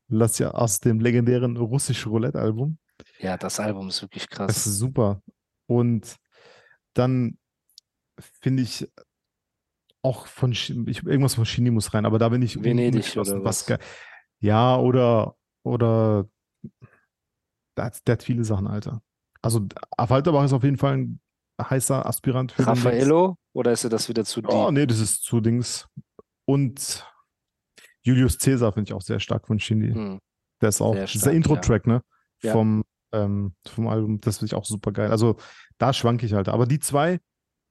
Lass 0.07 0.39
ja 0.39 0.51
aus 0.51 0.79
dem 0.79 0.99
legendären 0.99 1.57
russisch 1.57 2.07
Roulette-Album. 2.07 2.77
Ja, 3.19 3.37
das 3.37 3.59
Album 3.59 3.89
ist 3.89 4.01
wirklich 4.01 4.27
Das 4.27 4.37
krass. 4.37 4.65
ist 4.67 4.77
super. 4.77 5.21
Und 5.69 6.15
dann 6.95 7.37
finde 8.19 8.63
ich 8.63 8.91
auch 10.01 10.25
von 10.25 10.51
ich, 10.51 11.03
irgendwas 11.05 11.35
von 11.35 11.43
Chini 11.43 11.69
muss 11.69 11.93
rein, 11.93 12.05
aber 12.05 12.17
da 12.17 12.29
bin 12.29 12.41
ich 12.41 12.63
Venedig 12.63 13.15
oder 13.17 13.43
was 13.43 13.69
was? 13.69 13.79
Ja, 14.39 14.77
oder 14.77 15.35
oder 15.63 16.27
der 17.77 17.85
hat, 17.85 18.07
der 18.07 18.13
hat 18.13 18.23
viele 18.23 18.43
Sachen, 18.43 18.65
Alter. 18.65 19.03
Also 19.41 19.67
Afalterbach 19.95 20.43
ist 20.43 20.53
auf 20.53 20.63
jeden 20.63 20.77
Fall 20.77 20.97
ein 20.97 21.19
heißer 21.61 22.03
Aspirant 22.05 22.51
für. 22.51 22.65
Raffaello? 22.65 23.37
Oder 23.53 23.71
ist 23.71 23.83
dir 23.83 23.89
das 23.89 24.09
wieder 24.09 24.25
zu 24.25 24.41
Oh, 24.45 24.71
nee, 24.71 24.87
das 24.87 24.99
ist 24.99 25.23
zu 25.23 25.39
Dings. 25.39 25.87
Und 26.45 27.05
Julius 28.01 28.39
Caesar 28.39 28.73
finde 28.73 28.89
ich 28.89 28.93
auch 28.93 29.01
sehr 29.01 29.19
stark 29.19 29.45
von 29.45 29.59
Shindy. 29.59 29.93
Hm. 29.93 30.19
Der 30.61 30.69
ist 30.69 30.81
auch, 30.81 30.93
Sehr 30.93 31.05
dieser 31.05 31.19
stark, 31.19 31.35
Intro-Track, 31.35 31.87
ne? 31.87 32.01
Ja. 32.41 32.53
Vom, 32.53 32.83
ähm, 33.11 33.55
vom 33.67 33.87
Album, 33.87 34.19
das 34.21 34.37
finde 34.37 34.47
ich 34.47 34.55
auch 34.55 34.65
super 34.65 34.91
geil. 34.91 35.11
Also 35.11 35.37
da 35.77 35.93
schwanke 35.93 36.25
ich 36.25 36.33
halt. 36.33 36.49
Aber 36.49 36.65
die 36.65 36.79
zwei, 36.79 37.19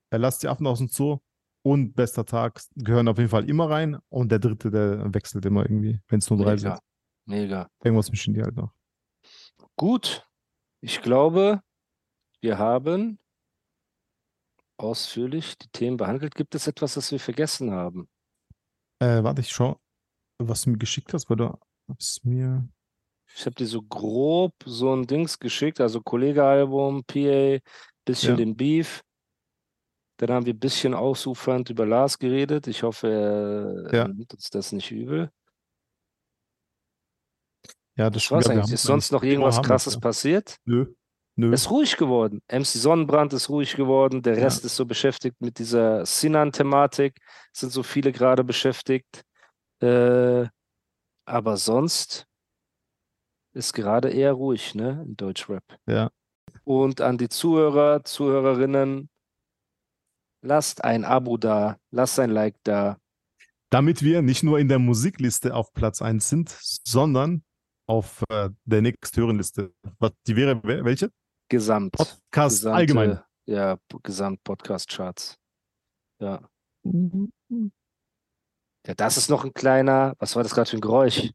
er 0.09 0.19
lasst 0.19 0.43
die 0.43 0.47
Affen 0.47 0.67
aus 0.67 0.79
dem 0.79 0.87
Zoo 0.87 1.19
und 1.63 1.93
Bester 1.93 2.25
Tag 2.25 2.61
gehören 2.75 3.07
auf 3.07 3.17
jeden 3.17 3.29
Fall 3.29 3.49
immer 3.49 3.69
rein. 3.69 3.97
Und 4.09 4.31
der 4.31 4.39
dritte, 4.39 4.71
der 4.71 5.13
wechselt 5.13 5.45
immer 5.45 5.63
irgendwie, 5.63 5.99
wenn 6.07 6.19
es 6.19 6.29
nur 6.29 6.39
drei 6.39 6.55
Mega. 6.55 6.75
sind. 6.75 6.79
Mega. 7.25 7.69
Irgendwas 7.83 8.09
mit 8.09 8.19
Shindy 8.19 8.41
halt 8.41 8.55
noch. 8.55 8.73
Gut. 9.75 10.27
Ich 10.81 11.01
glaube, 11.01 11.61
wir 12.41 12.57
haben 12.57 13.19
ausführlich 14.77 15.57
die 15.57 15.67
Themen 15.69 15.97
behandelt. 15.97 16.35
Gibt 16.35 16.55
es 16.55 16.67
etwas, 16.67 16.93
das 16.93 17.11
wir 17.11 17.19
vergessen 17.19 17.71
haben? 17.71 18.09
Äh, 18.99 19.23
warte, 19.23 19.41
ich 19.41 19.49
schau, 19.49 19.79
was 20.37 20.63
du 20.63 20.71
mir 20.71 20.77
geschickt 20.77 21.13
hast, 21.13 21.29
weil 21.29 21.37
du 21.37 21.57
hast 21.89 22.25
mir. 22.25 22.67
Ich 23.35 23.45
habe 23.45 23.55
dir 23.55 23.67
so 23.67 23.81
grob 23.81 24.53
so 24.65 24.93
ein 24.93 25.05
Dings 25.07 25.39
geschickt, 25.39 25.79
also 25.79 26.01
Kollege-Album, 26.01 27.03
PA, 27.05 27.59
bisschen 28.05 28.31
Ja. 28.31 28.35
den 28.35 28.55
Beef. 28.55 29.01
Dann 30.17 30.31
haben 30.31 30.45
wir 30.45 30.53
ein 30.53 30.59
bisschen 30.59 30.93
ausufernd 30.93 31.69
über 31.69 31.85
Lars 31.85 32.19
geredet. 32.19 32.67
Ich 32.67 32.83
hoffe, 32.83 33.87
er, 33.91 33.95
Ja. 33.95 34.07
nimmt 34.07 34.33
uns 34.33 34.49
das 34.49 34.71
nicht 34.71 34.91
übel. 34.91 35.31
Ja, 37.95 38.09
das 38.09 38.29
war's 38.31 38.45
Ja, 38.45 38.51
eigentlich. 38.53 38.73
Ist 38.73 38.83
sonst 38.83 39.11
noch 39.11 39.23
irgendwas 39.23 39.61
Krasses 39.61 39.93
ja. 39.95 39.99
passiert? 39.99 40.57
Nö. 40.65 40.85
Nö. 41.35 41.53
Es 41.53 41.61
ist 41.61 41.71
ruhig 41.71 41.95
geworden. 41.95 42.41
MC 42.51 42.65
Sonnenbrand 42.65 43.31
ist 43.33 43.49
ruhig 43.49 43.75
geworden. 43.75 44.21
Der 44.21 44.37
Ja. 44.37 44.43
Rest 44.43 44.65
ist 44.65 44.75
so 44.75 44.85
beschäftigt 44.85 45.39
mit 45.39 45.57
dieser 45.59 46.05
Sinan-Thematik. 46.05 47.17
Sind 47.53 47.71
so 47.71 47.83
viele 47.83 48.11
gerade 48.11 48.43
beschäftigt. 48.43 49.23
Äh, 49.81 50.47
aber 51.25 51.57
sonst 51.57 52.25
ist 53.59 53.73
gerade 53.73 54.09
eher 54.09 54.33
ruhig, 54.33 54.73
ne? 54.73 55.03
In 55.05 55.15
Deutschrap. 55.15 55.63
Ja. 55.87 56.09
Und 56.63 57.01
an 57.01 57.17
die 57.17 57.29
Zuhörer, 57.29 58.03
Zuhörerinnen, 58.03 59.09
lasst 60.41 60.83
ein 60.83 61.05
Abo 61.05 61.37
da, 61.37 61.77
lasst 61.91 62.19
ein 62.19 62.31
Like 62.31 62.55
da. 62.63 62.97
Damit 63.69 64.01
wir 64.01 64.21
nicht 64.23 64.41
nur 64.43 64.57
in 64.59 64.67
der 64.67 64.79
Musikliste 64.79 65.53
auf 65.53 65.71
Platz 65.73 66.01
1 66.01 66.27
sind, 66.27 66.49
sondern 66.59 67.43
auf 67.87 68.23
äh, 68.29 68.49
der 68.65 68.81
nächsthöheren 68.81 69.37
Liste. 69.37 69.73
Was, 69.99 70.11
die 70.25 70.35
wäre 70.35 70.53
wel- 70.63 70.83
welche? 70.85 71.11
Gesamt. 71.49 71.91
Podcast 71.93 72.57
gesamte- 72.63 72.73
allgemein. 72.75 73.19
Ja, 73.47 73.75
P- 73.75 73.97
Gesamt-Podcast-Charts. 74.03 75.37
Ja. 76.21 76.47
Ja, 78.87 78.93
das 78.95 79.17
ist 79.17 79.29
noch 79.29 79.43
ein 79.43 79.53
kleiner. 79.53 80.15
Was 80.19 80.35
war 80.35 80.43
das 80.43 80.53
gerade 80.53 80.69
für 80.69 80.77
ein 80.77 80.81
Geräusch? 80.81 81.31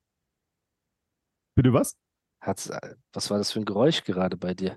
Bitte 1.57 1.73
was? 1.73 1.97
Hat's, 2.45 2.69
äh, 2.69 2.95
was 3.13 3.31
war 3.31 3.39
das 3.39 3.53
für 3.53 3.61
ein 3.61 3.65
Geräusch 3.65 4.05
gerade 4.05 4.37
bei 4.37 4.55
dir? 4.55 4.77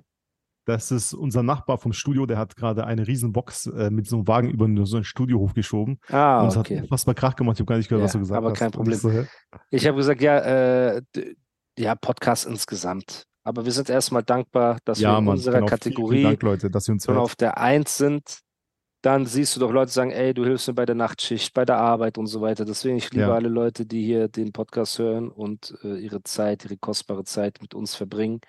Das 0.66 0.92
ist 0.92 1.14
unser 1.14 1.44
Nachbar 1.44 1.78
vom 1.78 1.94
Studio, 1.94 2.26
der 2.26 2.38
hat 2.38 2.58
gerade 2.58 2.86
eine 2.86 3.08
Riesenbox 3.08 3.68
äh, 3.68 3.90
mit 3.90 4.06
so 4.08 4.18
einem 4.18 4.28
Wagen 4.28 4.50
über 4.50 4.68
so 4.86 4.98
ein 4.98 5.06
Studiohof 5.06 5.54
geschoben. 5.54 5.98
Ah, 6.10 6.42
und 6.42 6.50
es 6.50 6.58
okay. 6.58 6.76
hat 6.78 6.84
unfassbar 6.84 7.16
Krach 7.16 7.36
gemacht. 7.38 7.56
Ich 7.56 7.62
habe 7.62 7.70
gar 7.70 7.78
nicht 7.78 7.88
gehört, 7.88 8.02
Ja, 8.02 8.06
was 8.06 8.12
du 8.14 8.20
gesagt 8.20 8.38
aber 8.38 8.50
hast. 8.50 8.58
kein 8.60 8.68
Und 8.68 8.74
Problem. 8.74 8.94
ich 8.96 9.00
So? 9.02 9.26
Ich 9.70 9.88
habe 9.88 9.96
gesagt, 9.98 10.22
ja, 10.22 10.40
äh, 10.40 11.02
ja, 11.78 11.96
Podcast 11.96 12.46
insgesamt. 12.48 13.24
Aber 13.46 13.64
wir 13.64 13.72
sind 13.72 13.90
erstmal 13.90 14.24
dankbar, 14.24 14.78
dass 14.84 15.00
wir 15.00 15.04
ja, 15.04 15.18
in 15.18 15.24
Mann. 15.24 15.36
unserer 15.36 15.56
genau. 15.60 15.68
Kategorie 15.68 16.18
Vielen 16.18 16.30
Dank, 16.32 16.44
Leute, 16.44 16.70
dass 16.70 16.90
ihr 16.90 16.94
uns 16.96 17.06
schon 17.06 17.16
hört. 17.16 17.24
auf 17.24 17.36
der 17.38 17.58
Eins 17.60 17.98
sind. 17.98 18.40
Dann 19.02 19.26
siehst 19.26 19.56
du 19.56 19.60
doch 19.60 19.72
Leute 19.72 19.92
sagen, 19.92 20.12
ey, 20.12 20.34
du 20.34 20.44
hilfst 20.44 20.68
mir 20.68 20.74
bei 20.74 20.86
der 20.86 20.96
Nachtschicht, 20.96 21.54
bei 21.54 21.66
der 21.66 21.78
Arbeit 21.78 22.18
und 22.18 22.28
so 22.28 22.42
weiter. 22.42 22.66
Deswegen, 22.66 22.98
ich 22.98 23.12
liebe 23.12 23.28
Ja. 23.28 23.34
alle 23.36 23.48
Leute, 23.50 23.86
die 23.86 24.04
hier 24.04 24.28
den 24.28 24.52
Podcast 24.52 24.98
hören 25.00 25.30
und 25.30 25.78
äh, 25.84 25.98
ihre 26.00 26.24
Zeit, 26.24 26.66
ihre 26.66 26.78
kostbare 26.78 27.24
Zeit 27.24 27.62
mit 27.62 27.74
uns 27.76 27.96
verbringen. 27.96 28.42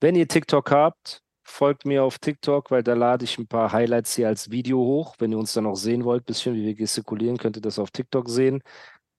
Wenn 0.00 0.16
ihr 0.16 0.26
TikTok 0.28 0.70
habt, 0.70 1.20
folgt 1.44 1.86
mir 1.86 2.02
auf 2.02 2.18
TikTok, 2.18 2.70
weil 2.70 2.82
da 2.82 2.94
lade 2.94 3.24
ich 3.24 3.38
ein 3.38 3.46
paar 3.46 3.72
Highlights 3.72 4.14
hier 4.16 4.28
als 4.28 4.50
Video 4.50 4.78
hoch. 4.78 5.14
Wenn 5.18 5.30
ihr 5.32 5.38
uns 5.38 5.52
dann 5.52 5.66
auch 5.66 5.76
sehen 5.76 6.04
wollt, 6.04 6.24
bisschen 6.26 6.54
wie 6.54 6.64
wir 6.64 6.74
gestikulieren, 6.74 7.36
könnt 7.38 7.56
ihr 7.56 7.62
das 7.62 7.78
auf 7.78 7.90
TikTok 7.90 8.28
sehen. 8.28 8.62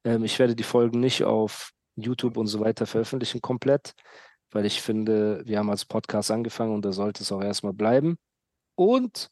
Ähm, 0.03 0.23
ich 0.25 0.37
werde 0.39 0.55
die 0.55 0.63
Folgen 0.63 0.99
nicht 0.99 1.23
auf 1.23 1.71
YouTube 1.95 2.35
und 2.37 2.47
so 2.47 2.59
weiter 2.59 2.85
veröffentlichen 2.85 3.39
komplett, 3.41 3.93
weil 4.51 4.65
ich 4.65 4.81
finde, 4.81 5.41
wir 5.45 5.57
haben 5.59 5.69
als 5.69 5.85
Podcast 5.85 6.29
angefangen 6.31 6.73
und 6.73 6.83
da 6.83 6.91
sollte 6.91 7.23
es 7.23 7.31
auch 7.31 7.41
erstmal 7.41 7.73
bleiben. 7.73 8.17
Und 8.75 9.29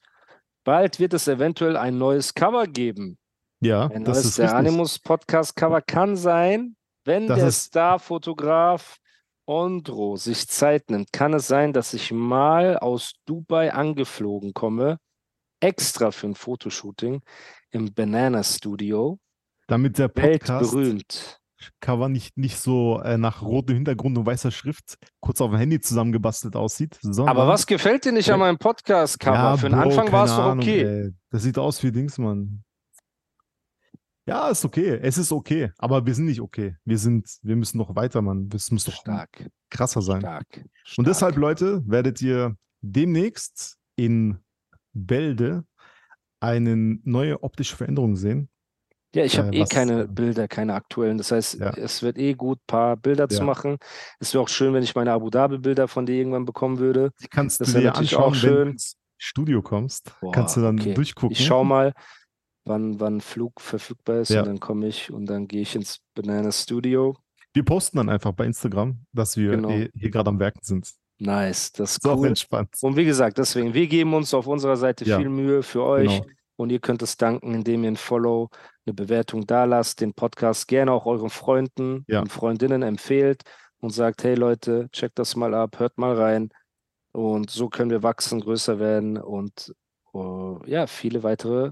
bald 0.64 1.00
wird 1.00 1.14
es 1.14 1.28
eventuell 1.28 1.78
ein 1.78 1.98
neues 1.98 2.34
Cover 2.34 2.68
geben. 2.68 3.18
Ja, 3.62 3.88
Ein 3.88 4.04
das 4.04 4.18
neues 4.18 4.26
ist 4.26 4.40
der. 4.40 4.56
Animus 4.56 5.00
Podcast 5.00 5.56
Cover 5.56 5.82
kann 5.82 6.16
sein, 6.16 6.76
wenn 7.06 7.28
Das 7.28 7.40
der 7.40 7.52
Starfotograf 7.52 8.98
Ondro 9.46 10.16
sich 10.16 10.48
Zeit 10.48 10.90
nimmt, 10.90 11.12
kann 11.12 11.34
es 11.34 11.48
sein, 11.48 11.74
dass 11.74 11.94
ich 11.94 12.12
mal 12.12 12.78
aus 12.78 13.14
Dubai 13.26 13.74
angeflogen 13.74 14.54
komme, 14.54 15.00
extra 15.60 16.12
für 16.12 16.28
ein 16.28 16.36
Fotoshooting 16.36 17.22
im 17.72 17.94
Banana 17.94 18.44
Studio, 18.44 19.20
Damit 19.68 19.98
der 19.98 20.08
Podcast 20.08 20.74
weltberühmt. 20.74 21.40
Cover 21.80 22.10
nicht, 22.10 22.38
nicht 22.38 22.58
so 22.58 23.00
äh, 23.02 23.18
nach 23.18 23.42
rotem 23.42 23.76
Hintergrund 23.76 24.18
und 24.18 24.26
weißer 24.26 24.52
Schrift 24.52 24.98
kurz 25.20 25.42
auf 25.42 25.52
dem 25.52 25.60
Handy 25.60 25.80
zusammengebastelt 25.80 26.56
aussieht. 26.56 27.00
Aber 27.18 27.48
was 27.48 27.66
gefällt 27.68 28.06
dir 28.06 28.12
nicht 28.12 28.30
an 28.30 28.40
Ja. 28.40 28.46
meinem 28.46 28.58
Podcast-Cover? 28.58 29.36
Ja, 29.36 29.58
Für 29.58 29.70
den 29.70 29.80
Bro, 29.80 29.90
Anfang 29.90 30.12
war 30.12 30.26
es 30.26 30.36
doch 30.36 30.56
okay. 30.56 30.84
ey. 30.84 31.12
Das 31.30 31.44
sieht 31.44 31.58
aus 31.58 31.82
wie 31.84 31.92
Dings, 31.92 32.18
Mann. 32.18 32.64
Ja, 34.26 34.48
ist 34.50 34.64
okay. 34.64 35.00
Es 35.02 35.18
ist 35.18 35.32
okay. 35.32 35.72
Aber 35.78 36.06
wir 36.06 36.16
sind 36.16 36.26
nicht 36.26 36.40
okay. 36.42 36.76
Wir 36.86 36.98
sind, 36.98 37.28
wir 37.42 37.56
müssen 37.58 37.78
noch 37.78 37.96
weiter, 37.96 38.22
Mann. 38.22 38.50
Es 38.54 38.72
muss 38.72 38.86
doch 38.86 38.94
Stark, 38.94 39.50
krasser 39.70 40.02
sein. 40.02 40.22
stark. 40.22 40.46
Und 40.56 40.70
stark. 40.86 41.06
deshalb, 41.08 41.36
Leute, 41.36 41.84
werdet 41.86 42.22
ihr 42.22 42.56
demnächst 42.82 43.78
in 43.98 44.38
Bälde 44.94 45.66
eine 46.40 46.76
neue 47.04 47.44
optische 47.44 47.76
Veränderung 47.76 48.16
sehen. 48.16 48.50
Ja, 49.16 49.24
ich 49.24 49.38
habe 49.38 49.50
äh, 49.50 49.58
eh 49.58 49.62
was, 49.62 49.70
keine 49.70 50.02
äh, 50.04 50.08
Bilder, 50.08 50.48
keine 50.48 50.74
aktuellen. 50.74 51.18
Das 51.18 51.32
heißt, 51.32 51.60
Ja. 51.60 51.70
es 51.72 52.02
wird 52.02 52.18
eh 52.18 52.34
gut, 52.34 52.58
ein 52.60 52.68
paar 52.68 52.98
Bilder 52.98 53.30
zu 53.30 53.40
Ja. 53.40 53.44
machen. 53.44 53.78
Es 54.20 54.34
wäre 54.34 54.44
auch 54.44 54.50
schön, 54.50 54.74
wenn 54.74 54.84
ich 54.84 54.96
meine 54.96 55.12
Abu 55.12 55.30
Dhabi-Bilder 55.30 55.88
von 55.88 56.06
dir 56.06 56.16
irgendwann 56.16 56.46
bekommen 56.46 56.80
würde. 56.80 57.12
Die 57.22 57.28
kannst 57.28 57.62
Das 57.62 57.74
du 57.74 57.80
dir 57.80 57.86
natürlich 57.88 58.14
anschauen, 58.18 58.24
auch 58.24 58.44
wenn 58.44 58.50
du 58.52 58.56
schön. 58.58 58.68
ins 58.70 58.96
Studio 59.18 59.62
kommst. 59.62 60.12
Boah, 60.20 60.32
kannst 60.32 60.58
du 60.58 60.62
dann 60.62 60.80
okay. 60.80 60.94
durchgucken. 60.96 61.32
Ich 61.32 61.46
schaue 61.46 61.66
mal, 61.66 61.94
wann, 62.66 63.00
wann 63.00 63.22
Flug 63.22 63.62
verfügbar 63.62 64.18
ist 64.22 64.30
Ja. 64.30 64.42
und 64.42 64.48
dann 64.48 64.60
komme 64.60 64.88
ich 64.88 65.12
und 65.12 65.28
dann 65.28 65.48
gehe 65.48 65.62
ich 65.62 65.76
ins 65.76 66.00
Banana 66.16 66.52
Studio. 66.52 67.16
Wir 67.54 67.64
posten 67.64 67.98
dann 67.98 68.10
einfach 68.10 68.32
bei 68.32 68.46
Instagram, 68.46 69.06
dass 69.14 69.38
wir 69.38 69.52
Genau. 69.52 69.70
eh- 69.70 69.90
hier 69.94 70.10
gerade 70.10 70.30
am 70.30 70.40
Werken 70.40 70.60
sind. 70.64 70.92
Nice, 71.20 71.72
das 71.72 71.98
ist 71.98 72.08
cool. 72.08 72.28
entspannt. 72.30 72.70
Und 72.82 72.96
wie 72.98 73.06
gesagt, 73.06 73.38
deswegen, 73.38 73.74
wir 73.76 73.86
geben 73.88 74.14
uns 74.16 74.34
auf 74.34 74.48
unserer 74.48 74.76
Seite 74.76 75.06
Ja. 75.06 75.20
viel 75.20 75.30
Mühe 75.30 75.62
für 75.62 75.84
euch. 75.84 76.10
Genau. 76.10 76.26
Und 76.56 76.72
ihr 76.72 76.80
könnt 76.80 77.02
es 77.02 77.16
danken, 77.18 77.54
indem 77.54 77.84
ihr 77.84 77.92
ein 77.92 77.96
Follow, 77.96 78.50
eine 78.86 78.94
Bewertung 78.94 79.46
da 79.48 79.66
lasst, 79.66 80.02
den 80.02 80.14
Podcast 80.14 80.68
gerne 80.68 80.92
auch 80.92 81.06
euren 81.06 81.30
Freunden 81.30 82.06
Ja. 82.08 82.22
und 82.22 82.32
Freundinnen 82.32 82.82
empfehlt 82.84 83.44
und 83.80 83.92
sagt, 83.92 84.24
hey 84.24 84.36
Leute, 84.36 84.90
checkt 84.92 85.20
das 85.20 85.36
mal 85.36 85.54
ab, 85.54 85.80
hört 85.80 85.98
mal 85.98 86.16
rein. 86.16 86.50
Und 87.12 87.50
so 87.52 87.70
können 87.70 87.92
wir 87.92 88.04
wachsen, 88.04 88.42
größer 88.42 88.80
werden 88.80 89.18
und 89.18 89.74
äh, 90.14 90.70
ja, 90.72 90.88
viele 90.88 91.24
weitere 91.24 91.72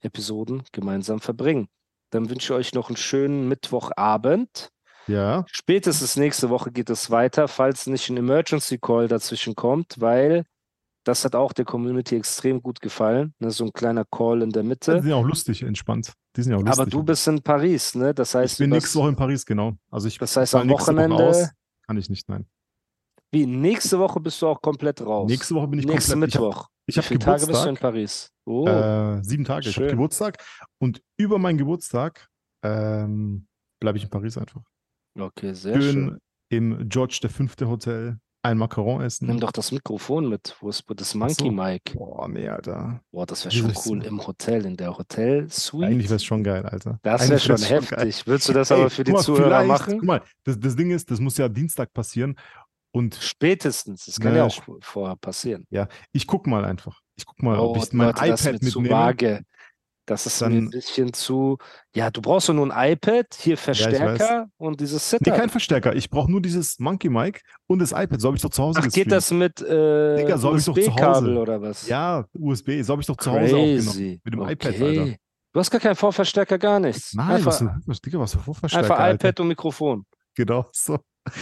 Episoden 0.00 0.62
gemeinsam 0.72 1.20
verbringen. 1.20 1.68
Dann 2.10 2.28
wünsche 2.30 2.52
ich 2.54 2.58
euch 2.58 2.74
noch 2.74 2.88
einen 2.88 2.96
schönen 2.96 3.48
Mittwochabend. 3.48 4.70
Ja, 5.06 5.44
Spätestens 5.50 6.16
nächste 6.16 6.50
Woche 6.50 6.70
geht 6.72 6.90
es 6.90 7.10
weiter, 7.10 7.48
falls 7.48 7.86
nicht 7.86 8.08
ein 8.10 8.16
Emergency 8.16 8.78
Call 8.78 9.08
dazwischen 9.08 9.54
kommt, 9.54 10.00
weil 10.00 10.44
das 11.04 11.24
hat 11.24 11.34
auch 11.34 11.52
der 11.52 11.64
Community 11.64 12.16
extrem 12.16 12.62
gut 12.62 12.80
gefallen. 12.80 13.34
Ne, 13.38 13.50
so 13.50 13.64
ein 13.64 13.72
kleiner 13.72 14.04
Call 14.04 14.42
in 14.42 14.50
der 14.50 14.62
die 14.62 14.68
Mitte. 14.68 15.00
sind 15.00 15.08
ja 15.08 15.16
auch 15.16 15.24
lustig, 15.24 15.62
entspannt. 15.62 16.12
Die 16.36 16.42
sind 16.42 16.52
ja 16.52 16.58
auch 16.58 16.62
lustig. 16.62 16.80
Aber 16.80 16.90
du 16.90 17.02
bist 17.02 17.26
in 17.28 17.42
Paris, 17.42 17.94
ne? 17.94 18.12
Das 18.14 18.34
heißt, 18.34 18.54
ich 18.54 18.58
bin 18.58 18.70
nächste 18.70 18.98
Woche 18.98 19.08
in 19.08 19.16
Paris, 19.16 19.44
genau. 19.44 19.72
Also 19.90 20.08
ich 20.08 20.18
Das 20.18 20.36
heißt, 20.36 20.54
am 20.54 20.68
Woche 20.68 20.82
Wochenende- 20.82 21.16
aus. 21.28 21.50
Kann 21.86 21.96
ich 21.96 22.08
nicht, 22.08 22.28
nein. 22.28 22.46
wie 23.32 23.46
nächste 23.46 23.98
Woche 23.98 24.20
bist 24.20 24.40
du 24.42 24.46
auch 24.48 24.60
komplett 24.60 25.00
raus. 25.00 25.28
Nächste 25.28 25.54
Woche 25.54 25.68
bin 25.68 25.80
ich 25.80 25.86
Nächsten 25.86 26.12
komplett. 26.12 26.34
Mittwoch. 26.34 26.68
Ich 26.86 26.96
Wie 26.96 26.98
habe 27.00 27.08
viele 27.08 27.20
hab 27.20 27.36
Tage 27.38 27.46
bist 27.46 27.64
du 27.64 27.68
in. 27.68 27.76
Paris? 27.76 28.30
Oh, 28.44 28.66
Äh, 28.66 29.22
sieben 29.24 29.44
Tage. 29.44 29.68
Ich 29.68 29.76
habe 29.76 29.86
schön. 29.86 29.90
Geburtstag. 29.96 30.36
Und 30.78 31.00
über 31.16 31.38
meinen 31.38 31.58
Geburtstag 31.58 32.28
ähm, 32.64 33.46
bleibe 33.80 33.98
ich 33.98 34.04
in 34.04 34.10
Paris 34.10 34.36
einfach. 34.38 34.62
okay, 35.18 35.52
sehr 35.54 35.80
schön. 35.80 35.92
Schön 35.92 36.18
im 36.52 36.88
George 36.88 37.20
V. 37.28 37.66
Hotel 37.68 38.18
ein 38.42 38.56
Macaron 38.58 39.02
essen. 39.02 39.26
Nimm 39.28 39.38
doch 39.40 39.52
das 39.52 39.70
Mikrofon 39.72 40.28
mit. 40.28 40.56
Wo 40.60 40.70
ist 40.70 40.84
das 40.96 41.14
Monkey 41.14 41.34
so. 41.46 41.50
Mic? 41.50 41.92
Boah, 41.94 42.26
nee, 42.28 42.48
Alter. 42.48 43.00
Boah, 43.10 43.26
das 43.26 43.44
wäre 43.44 43.54
schon 43.54 43.74
cool 43.86 44.04
im 44.04 44.26
Hotel, 44.26 44.64
in 44.64 44.76
der 44.76 44.96
Hotel-Suite. 44.96 45.84
Eigentlich 45.86 46.06
wäre 46.08 46.16
es 46.16 46.24
schon 46.24 46.42
geil, 46.42 46.64
Alter. 46.64 46.98
Das 47.02 47.28
wäre 47.28 47.38
schon 47.38 47.58
heftig. 47.58 48.26
Willst 48.26 48.48
du 48.48 48.52
das 48.52 48.70
Ey, 48.70 48.80
aber 48.80 48.90
für 48.90 49.04
die 49.04 49.12
mal, 49.12 49.22
Zuhörer 49.22 49.64
machen? 49.64 49.98
Guck 49.98 50.04
mal, 50.04 50.22
das, 50.44 50.58
das 50.58 50.74
Ding 50.76 50.90
ist, 50.90 51.10
das 51.10 51.20
muss 51.20 51.36
ja 51.36 51.48
Dienstag 51.48 51.92
passieren. 51.92 52.34
Und 52.92 53.14
Spätestens. 53.20 54.06
Das 54.06 54.18
kann 54.18 54.32
Ne, 54.32 54.38
ja 54.38 54.44
auch 54.46 54.62
vorher 54.80 55.16
passieren. 55.16 55.66
ich 56.12 56.26
guck 56.26 56.46
mal 56.46 56.64
einfach. 56.64 57.00
Ich 57.16 57.26
guck 57.26 57.42
mal, 57.42 57.58
Oh, 57.58 57.70
ob 57.70 57.76
ich 57.76 57.92
mein 57.92 58.08
Leute, 58.08 58.26
das 58.28 58.46
iPad 58.46 58.60
zu 58.64 58.80
mitnehme. 58.80 58.88
vage. 58.90 59.42
Das 60.10 60.26
ist 60.26 60.40
mir 60.40 60.48
ein 60.48 60.54
Dann- 60.54 60.70
bisschen 60.70 61.12
zu. 61.12 61.56
Ja, 61.94 62.10
du 62.10 62.20
brauchst 62.20 62.48
doch 62.48 62.54
nur 62.54 62.68
ein 62.74 62.92
iPad, 62.94 63.26
hier 63.38 63.56
Verstärker 63.56 64.48
und 64.56 64.80
dieses 64.80 65.12
Nee, 65.12 65.18
Setup. 65.18 65.34
kein 65.38 65.48
Verstärker. 65.50 65.94
Ich 65.94 66.10
brauche 66.10 66.28
nur 66.28 66.42
dieses 66.42 66.80
Monkey 66.80 67.08
Mic 67.08 67.40
und 67.68 67.78
das 67.78 67.92
iPad. 67.92 68.20
So 68.20 68.26
habe 68.28 68.36
ich 68.36 68.42
doch 68.42 68.50
zu 68.50 68.60
Hause 68.62 68.80
Ach, 68.82 68.88
geht 68.88 69.12
das 69.12 69.30
mit 69.30 69.60
äh, 69.62 70.16
Digga, 70.16 70.36
so 70.36 70.50
hab 70.50 70.58
ich 70.58 70.64
doch 70.64 70.74
zu 70.74 70.80
USB-Kabel 70.80 71.36
oder 71.36 71.62
was? 71.62 71.86
Ja, 71.86 72.24
USB. 72.32 72.82
So 72.82 72.92
habe 72.94 73.02
ich 73.02 73.06
doch 73.06 73.16
zu 73.16 73.30
Hause 73.30 73.42
aufgenommen. 73.56 73.76
Crazy. 73.76 74.20
Mit 74.24 74.34
dem 74.34 74.40
okay. 74.40 74.52
iPad, 74.54 74.80
Alter. 74.82 75.14
Du 75.52 75.60
hast 75.60 75.70
gar 75.70 75.80
keinen 75.80 75.96
Vorverstärker, 75.96 76.58
gar 76.58 76.80
nichts. 76.80 77.14
Nein, 77.14 77.30
einfach, 77.30 77.60
was, 77.86 78.00
Digga, 78.00 78.18
was 78.18 78.32
für 78.32 78.38
Vorverstärker, 78.40 78.84
einfach 78.90 78.98
Alter. 79.04 79.28
iPad 79.28 79.40
und 79.40 79.48
Mikrofon. 79.48 80.06
Genau, 80.34 80.66
so. 80.72 80.98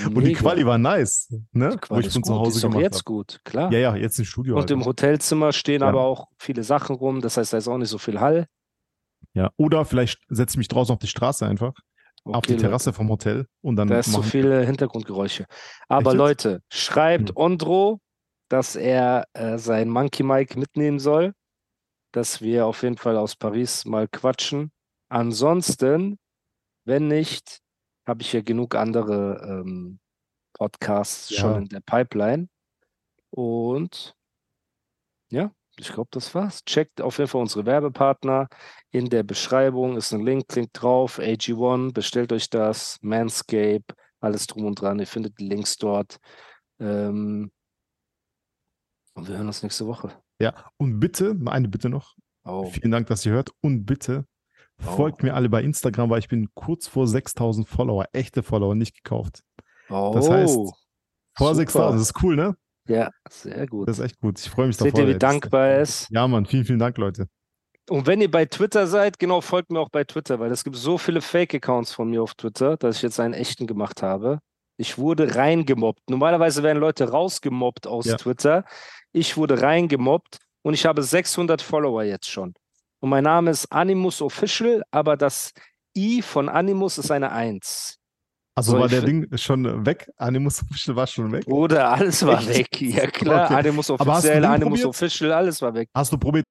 Und 0.07 0.15
die 0.17 0.21
Mega. 0.21 0.41
Quali 0.41 0.67
war 0.67 0.77
nice, 0.77 1.29
ne? 1.53 1.69
Die 1.69 1.75
Wo 1.75 1.79
Quali 1.79 2.01
ich 2.01 2.07
ist 2.09 2.15
von 2.15 2.25
zu 2.25 2.33
gut, 2.33 2.41
die 2.41 2.47
Hause 2.47 2.57
ist 2.59 2.63
gemacht 2.63 2.81
jetzt 2.81 2.97
habe. 2.97 3.05
gut, 3.05 3.41
klar. 3.45 3.73
Ja, 3.73 3.79
ja, 3.79 3.97
jetzt 3.97 4.19
im 4.19 4.25
Studio. 4.25 4.55
Und 4.57 4.63
Alter. 4.63 4.75
im 4.75 4.85
Hotelzimmer 4.85 5.53
stehen 5.53 5.83
Ja. 5.83 5.89
aber 5.89 6.01
auch 6.03 6.27
viele 6.37 6.65
Sachen 6.65 6.97
rum. 6.97 7.21
Das 7.21 7.37
heißt, 7.37 7.53
da 7.53 7.59
ist 7.59 7.69
auch 7.69 7.79
nicht 7.79 7.89
so 7.91 7.97
viel 7.99 8.19
Hall. 8.19 8.47
Ja, 9.39 9.51
oder 9.57 9.85
vielleicht 9.85 10.19
setze 10.29 10.55
ich 10.55 10.59
mich 10.59 10.69
draußen 10.69 10.93
auf 10.93 10.99
die 10.99 11.07
Straße 11.07 11.47
einfach. 11.47 11.73
auf 12.25 12.45
die 12.45 12.55
Okay, 12.55 12.63
Terrasse 12.63 12.93
vom 12.93 13.09
Hotel 13.09 13.47
und 13.63 13.77
dann 13.77 13.89
Da 13.89 14.01
ist 14.01 14.09
machen- 14.09 14.25
viele 14.25 14.67
Hintergrundgeräusche. 14.67 15.47
Aber 15.89 16.11
jetzt? 16.11 16.19
Leute, 16.19 16.63
schreibt 16.71 17.31
Hm. 17.31 17.37
Ondro, 17.37 18.01
dass 18.51 18.75
er 18.77 19.25
äh, 19.33 19.57
sein 19.57 19.89
Monkey 19.89 20.25
Mike 20.25 20.59
mitnehmen 20.59 20.99
soll, 20.99 21.33
dass 22.13 22.43
wir 22.43 22.67
auf 22.67 22.83
jeden 22.83 22.99
Fall 22.99 23.17
aus 23.17 23.37
Paris 23.37 23.85
mal 23.87 24.09
quatschen. 24.09 24.73
Ansonsten, 25.09 26.19
wenn 26.85 27.07
nicht, 27.09 27.61
habe 28.07 28.21
ich 28.23 28.33
ja 28.33 28.43
genug 28.43 28.75
andere 28.75 29.41
ähm, 29.65 30.01
Podcasts 30.55 31.33
schon 31.35 31.53
Ja. 31.53 31.59
in 31.59 31.69
der 31.69 31.81
Pipeline. 31.81 32.49
Und 33.31 34.15
ja, 35.31 35.51
ich 35.79 35.93
glaube, 35.93 36.09
das 36.13 36.35
war's. 36.35 36.65
Checkt 36.65 37.01
auf 37.01 37.19
jeden 37.19 37.29
Fall 37.29 37.41
unsere 37.41 37.67
Werbepartner. 37.67 38.49
In 38.91 39.09
der 39.11 39.23
Beschreibung 39.23 39.97
ist 39.97 40.13
ein 40.13 40.25
Link, 40.25 40.49
klickt 40.49 40.81
drauf, 40.83 41.19
AG1, 41.19 41.93
bestellt 41.93 42.33
euch 42.33 42.51
das, 42.51 42.99
Manscape, 43.03 43.85
alles 44.21 44.47
drum 44.47 44.65
und 44.65 44.81
dran. 44.81 44.99
Ihr 44.99 45.07
findet 45.07 45.39
die 45.39 45.49
Links 45.49 45.77
dort. 45.77 46.19
Ähm, 46.81 47.51
und 49.15 49.29
wir 49.29 49.37
hören 49.37 49.47
uns 49.49 49.63
nächste 49.63 49.87
Woche. 49.87 50.13
Ja, 50.41 50.55
und 50.77 51.01
bitte, 51.01 51.37
eine 51.47 51.69
Bitte 51.69 51.89
noch. 51.89 52.15
Oh, 52.45 52.67
Vielen 52.67 52.91
Dank, 52.93 53.09
dass 53.09 53.27
ihr 53.27 53.33
hört. 53.33 53.51
Und 53.61 53.85
bitte 53.85 54.27
Oh. 54.81 54.93
folgt 54.97 55.25
mir 55.25 55.35
alle 55.35 55.49
bei 55.49 55.61
Instagram, 55.65 56.09
weil 56.09 56.21
ich 56.21 56.29
bin 56.29 56.51
kurz 56.55 56.87
vor 56.87 57.09
6000 57.09 57.69
Follower, 57.69 58.05
echte 58.13 58.45
Follower, 58.45 58.77
nicht 58.77 59.03
gekauft. 59.03 59.43
oh 59.91 60.13
Das 60.15 60.31
heißt, 60.31 60.55
Vor 60.55 60.75
super. 61.37 61.55
6000, 61.57 62.01
das 62.01 62.09
ist 62.11 62.23
cool, 62.23 62.37
ne? 62.37 62.57
Ja, 62.89 63.11
sehr 63.29 63.67
gut. 63.67 63.89
Das 63.89 63.99
ist 63.99 64.05
echt 64.05 64.21
gut. 64.21 64.39
Ich 64.41 64.49
freue 64.51 64.67
mich 64.67 64.77
Seht 64.77 64.89
davor. 64.95 65.01
ihr, 65.07 65.15
wie 65.15 65.19
dankbar 65.19 65.69
er 65.69 65.83
ist? 65.83 66.09
Ja, 66.11 66.27
Mann, 66.27 66.47
vielen, 66.47 66.65
vielen 66.65 66.79
Dank, 66.79 66.97
Leute. 66.99 67.29
Und 67.89 68.07
wenn 68.07 68.21
ihr 68.21 68.31
bei 68.31 68.45
Twitter 68.47 68.87
seid, 68.87 69.19
genau, 69.19 69.41
folgt 69.41 69.71
mir 69.71 69.81
auch 69.81 69.89
bei 69.91 70.05
Twitter, 70.05 70.41
weil 70.41 70.51
es 70.51 70.65
gibt 70.65 70.77
so 70.77 70.99
viele 70.99 71.21
Fake-Accounts 71.21 71.93
von 71.93 72.11
mir 72.11 72.23
auf 72.23 72.35
Twitter, 72.35 72.77
dass 72.77 72.97
ich 72.97 73.03
jetzt 73.03 73.21
einen 73.21 73.35
echten 73.35 73.67
gemacht 73.67 74.03
habe. 74.03 74.41
Ich 74.77 74.99
wurde 74.99 75.35
reingemobbt. 75.35 76.09
Normalerweise 76.11 76.63
werden 76.63 76.79
Leute 76.79 77.09
rausgemobbt 77.11 77.87
aus 77.87 78.07
Ja. 78.07 78.17
Twitter. 78.17 78.65
Ich 79.13 79.37
wurde 79.37 79.61
reingemobbt 79.63 80.39
und 80.63 80.75
ich 80.75 80.87
habe 80.87 81.03
600 81.03 81.63
Follower 81.63 82.03
jetzt 82.05 82.29
schon. 82.31 82.55
Und 83.01 83.11
mein 83.11 83.25
Name 83.25 83.51
ist 83.51 83.71
Animus 83.73 84.21
Official, 84.23 84.83
aber 84.91 85.17
das 85.17 85.53
I 85.97 86.23
von 86.23 86.49
Animus 86.49 86.99
ist 86.99 87.11
eine 87.11 87.33
1. 87.33 87.98
Also 88.59 88.73
So, 88.73 88.81
war 88.81 88.89
der 88.89 89.03
Ding 89.03 89.29
schon 89.39 89.87
weg? 89.87 90.11
Animus 90.17 90.63
Official 90.65 90.97
war 90.97 91.07
schon 91.07 91.31
weg? 91.31 91.47
Oder 91.47 91.93
alles 91.93 92.27
war 92.27 92.41
Echt? 92.41 92.59
weg. 92.59 92.81
Ja 92.81 93.07
klar, 93.11 93.45
Okay. 93.45 93.55
Animus 93.55 93.89
Aber 93.89 94.15
hast 94.15 94.25
du 94.25 94.31
Official, 94.31 94.45
Animus 94.45 94.69
probiert? 94.81 94.87
Official, 94.89 95.33
alles 95.33 95.63
war 95.63 95.75
weg. 95.75 95.89
Hast 95.95 96.13
du 96.13 96.19
probiert? 96.19 96.45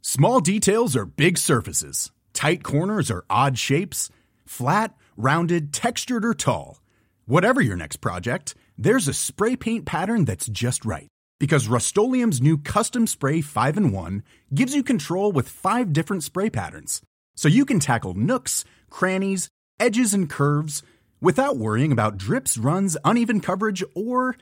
Small 0.00 0.40
details 0.40 0.96
are 0.96 1.04
big 1.04 1.36
surfaces. 1.36 2.10
Tight 2.32 2.62
corners 2.62 3.10
are 3.10 3.24
odd 3.28 3.58
shapes. 3.58 4.08
Flat, 4.46 4.94
rounded, 5.18 5.74
textured, 5.74 6.24
or 6.24 6.32
tall. 6.32 6.80
Whatever 7.26 7.60
your 7.60 7.76
next 7.76 7.98
project, 8.00 8.54
there's 8.78 9.06
a 9.08 9.12
spray 9.12 9.56
paint 9.56 9.84
pattern 9.84 10.24
that's 10.24 10.46
just 10.46 10.86
right. 10.86 11.08
Because 11.38 11.68
Rust 11.68 11.94
new 11.98 12.56
Custom 12.56 13.06
Spray 13.06 13.42
5 13.42 13.76
in 13.76 13.92
1 13.92 14.22
gives 14.54 14.74
you 14.74 14.82
control 14.82 15.32
with 15.32 15.50
five 15.50 15.92
different 15.92 16.22
spray 16.24 16.48
patterns. 16.48 17.02
So 17.36 17.48
you 17.48 17.66
can 17.66 17.78
tackle 17.78 18.14
nooks, 18.14 18.64
crannies, 18.88 19.50
edges, 19.78 20.14
and 20.14 20.28
curves 20.28 20.82
without 21.20 21.56
worrying 21.56 21.92
about 21.92 22.18
drips, 22.18 22.58
runs, 22.58 22.96
uneven 23.04 23.40
coverage, 23.40 23.82
or 23.94 24.36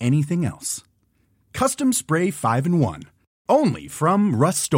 anything 0.00 0.44
else. 0.44 0.82
Custom 1.52 1.92
Spray 1.92 2.30
5 2.30 2.66
in 2.66 2.78
1. 2.80 3.04
Only 3.48 3.88
from 3.88 4.34
Rust 4.34 4.72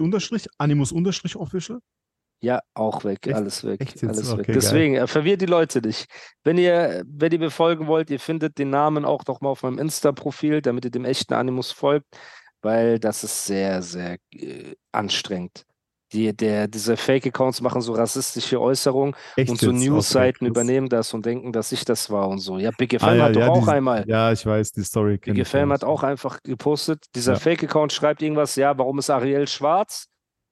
Unterstrich? 0.00 0.46
Animus 0.58 0.92
Unterstrich 0.92 1.36
Official? 1.36 1.80
Ja, 2.42 2.60
auch 2.74 3.04
weg, 3.04 3.26
Echt? 3.26 3.36
alles 3.36 3.64
weg, 3.64 3.80
Echt 3.80 4.02
jetzt? 4.02 4.04
alles 4.04 4.28
Okay, 4.30 4.38
weg. 4.40 4.46
geil. 4.48 4.54
Deswegen, 4.56 4.94
äh, 4.96 5.06
verwirrt 5.06 5.40
die 5.40 5.46
Leute 5.46 5.80
nicht. 5.80 6.06
Wenn 6.42 6.58
ihr, 6.58 7.02
wenn 7.06 7.32
ihr 7.32 7.38
mir 7.38 7.50
folgen 7.50 7.86
wollt, 7.86 8.10
ihr 8.10 8.20
findet 8.20 8.58
den 8.58 8.70
Namen 8.70 9.04
auch 9.04 9.24
noch 9.26 9.40
mal 9.40 9.48
auf 9.50 9.62
meinem 9.62 9.78
Insta-Profil, 9.78 10.60
damit 10.60 10.84
ihr 10.84 10.90
dem 10.90 11.04
echten 11.06 11.32
Animus 11.32 11.72
folgt, 11.72 12.06
weil 12.60 12.98
das 12.98 13.24
ist 13.24 13.46
sehr, 13.46 13.80
sehr 13.82 14.18
äh, 14.32 14.74
anstrengend. 14.92 15.64
Die, 16.14 16.34
der, 16.34 16.68
diese 16.68 16.96
Fake-Accounts 16.96 17.60
machen 17.60 17.80
so 17.82 17.92
rassistische 17.92 18.60
Äußerungen 18.60 19.14
Echt 19.36 19.50
und 19.50 19.58
so? 19.60 19.72
News-Seiten 19.72 20.46
übernehmen 20.46 20.88
das 20.88 21.12
und 21.12 21.26
denken, 21.26 21.52
dass 21.52 21.72
ich 21.72 21.84
das 21.84 22.08
war 22.08 22.28
und 22.28 22.38
so. 22.38 22.56
Ja, 22.58 22.70
Big 22.78 22.94
Ah, 22.94 22.98
FM 23.10 23.16
ja, 23.18 23.24
hat 23.24 23.34
doch 23.36 23.40
ja, 23.40 23.48
auch 23.48 23.58
diese- 23.58 23.72
einmal. 23.72 24.04
Ja, 24.06 24.30
ich 24.32 24.46
weiß, 24.46 24.72
die 24.72 24.84
Story. 24.84 25.18
Big 25.18 25.44
FM 25.44 25.72
hat 25.72 25.82
auch 25.84 26.02
einfach 26.04 26.40
gepostet, 26.42 27.04
dieser. 27.14 27.34
Fake-Account 27.36 27.92
schreibt 27.92 28.22
irgendwas, 28.22 28.54
ja, 28.56 28.78
warum 28.78 28.98
ist 29.00 29.10
Ariel 29.10 29.48
schwarz? 29.48 30.06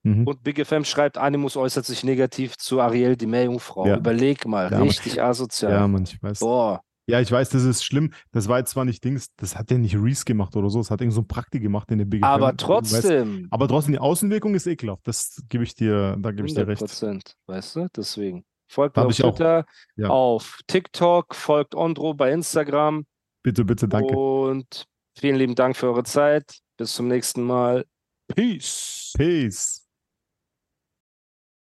Mhm. 0.05 0.27
Und 0.27 0.43
Big 0.43 0.59
FM 0.59 0.83
schreibt, 0.83 1.17
Animus 1.17 1.55
äußert 1.55 1.85
sich 1.85 2.03
negativ 2.03 2.57
zu 2.57 2.81
Ariel, 2.81 3.15
die 3.15 3.25
Meerjungfrau. 3.25 3.87
Überleg 3.95 4.45
mal, 4.45 4.67
richtig 4.67 5.21
asozial. 5.23 5.71
Ja, 5.71 5.87
Mann, 5.87 6.03
ich 6.03 6.21
weiß. 6.21 6.39
Boah, 6.39 6.81
Ja, 7.05 7.19
ich 7.19 7.29
weiß, 7.31 7.49
das 7.49 7.63
ist 7.63 7.83
schlimm. 7.83 8.13
Das 8.31 8.47
war 8.47 8.59
jetzt 8.59 8.71
zwar 8.71 8.85
nicht 8.85 9.03
Dings, 9.03 9.27
das 9.35 9.57
hat 9.57 9.69
ja 9.71 9.77
nicht 9.77 9.95
Reese 9.95 10.23
gemacht 10.23 10.55
oder 10.55 10.69
so, 10.69 10.79
das 10.79 10.89
hat 10.89 11.01
irgend 11.01 11.13
so 11.13 11.21
ein 11.21 11.27
Prakti 11.27 11.59
gemacht 11.59 11.91
in 11.91 11.97
der 11.97 12.05
Big 12.05 12.23
aber. 12.23 12.53
Du 12.53 12.67
weißt, 12.67 12.91
trotzdem, 12.93 13.47
aber 13.51 13.67
trotzdem, 13.67 13.91
die 13.93 13.99
Außenwirkung 13.99 14.55
ist 14.55 14.67
ekelhaft. 14.67 15.05
Das 15.07 15.43
gebe 15.49 15.63
ich 15.65 15.75
dir, 15.75 16.15
da 16.19 16.31
gebe 16.31 16.47
ich 16.47 16.53
dir 16.53 16.61
100 16.61 16.67
recht. 16.69 16.79
Prozent, 16.79 17.35
weißt 17.47 17.75
du? 17.75 17.87
Deswegen. 17.95 18.45
Folgt 18.69 18.95
mir 18.97 19.05
auf. 19.05 19.15
Twitter, 19.15 19.65
Ja. 19.97 20.07
auf 20.09 20.59
TikTok, 20.67 21.35
folgt 21.35 21.75
Ondro 21.75 22.13
bei 22.13 22.31
Instagram 22.31 23.05
Bitte, 23.43 23.65
bitte, 23.65 23.87
danke. 23.87 24.15
und 24.15 24.85
vielen 25.15 25.35
lieben 25.35 25.53
Dank 25.55 25.75
für 25.75 25.87
eure 25.87 26.03
Zeit. 26.03 26.59
Bis 26.77 26.93
zum 26.95 27.07
nächsten 27.07 27.43
Mal. 27.43 27.85
Peace. 28.33 29.11
Peace. 29.15 29.82